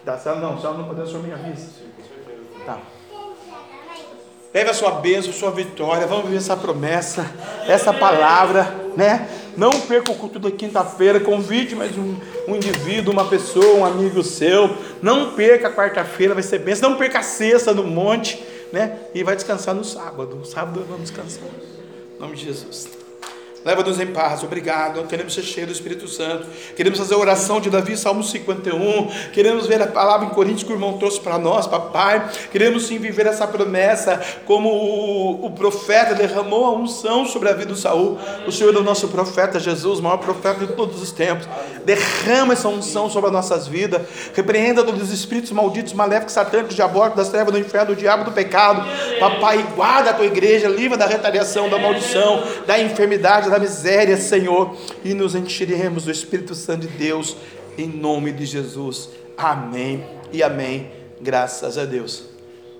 [0.04, 1.82] Dá, se ela não, se ela não puder, o senhor me avisa.
[2.64, 2.78] Tá.
[4.52, 6.06] Leve a sua bênção, sua vitória.
[6.06, 7.30] Vamos viver essa promessa,
[7.66, 9.28] essa palavra, né?
[9.56, 11.20] Não perca o culto da quinta-feira.
[11.20, 12.16] Convide mais um,
[12.48, 14.76] um indivíduo, uma pessoa, um amigo seu.
[15.02, 16.90] Não perca a quarta-feira, vai ser bênção.
[16.90, 18.42] Não perca a sexta no monte,
[18.72, 18.98] né?
[19.14, 20.44] E vai descansar no sábado.
[20.44, 21.42] Sábado vamos descansar.
[22.16, 22.95] Em nome de Jesus.
[23.66, 25.04] Leva-nos em paz, obrigado.
[25.08, 26.46] Queremos ser cheios do Espírito Santo.
[26.76, 29.08] Queremos fazer a oração de Davi, Salmo 51.
[29.32, 32.30] Queremos ver a palavra em Coríntios que o irmão trouxe para nós, papai.
[32.52, 37.66] Queremos sim viver essa promessa, como o, o profeta derramou a unção sobre a vida
[37.66, 38.16] do Saul.
[38.46, 41.48] O Senhor é o nosso profeta, Jesus, o maior profeta de todos os tempos.
[41.84, 44.00] Derrama essa unção sobre as nossas vidas.
[44.32, 48.30] Repreenda todos os espíritos malditos, maléficos, satânicos, diabólicos, das trevas, do inferno, do diabo, do
[48.30, 48.86] pecado.
[49.18, 54.76] Papai, guarda a tua igreja, livra da retaliação, da maldição, da enfermidade, da miséria, Senhor,
[55.04, 57.36] e nos encheremos do Espírito Santo de Deus,
[57.78, 59.10] em nome de Jesus.
[59.36, 60.90] Amém e amém.
[61.20, 62.24] Graças a Deus.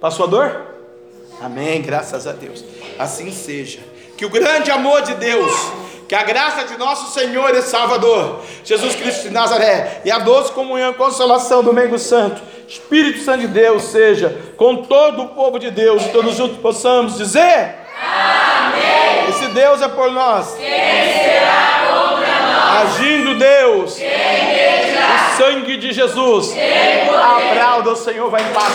[0.00, 0.66] Passou a dor?
[1.40, 2.64] Amém, graças a Deus.
[2.98, 3.80] Assim seja.
[4.16, 5.52] Que o grande amor de Deus,
[6.08, 10.52] que a graça de nosso Senhor e Salvador, Jesus Cristo de Nazaré, e a doce
[10.52, 15.58] comunhão e consolação do Mengo Santo, Espírito Santo de Deus, seja com todo o povo
[15.58, 17.85] de Deus, e todos juntos possamos dizer.
[19.28, 22.94] E se Deus é por nós, quem será contra nós?
[22.94, 28.72] Agindo Deus, o sangue de Jesus, a brau do Senhor vai em paz.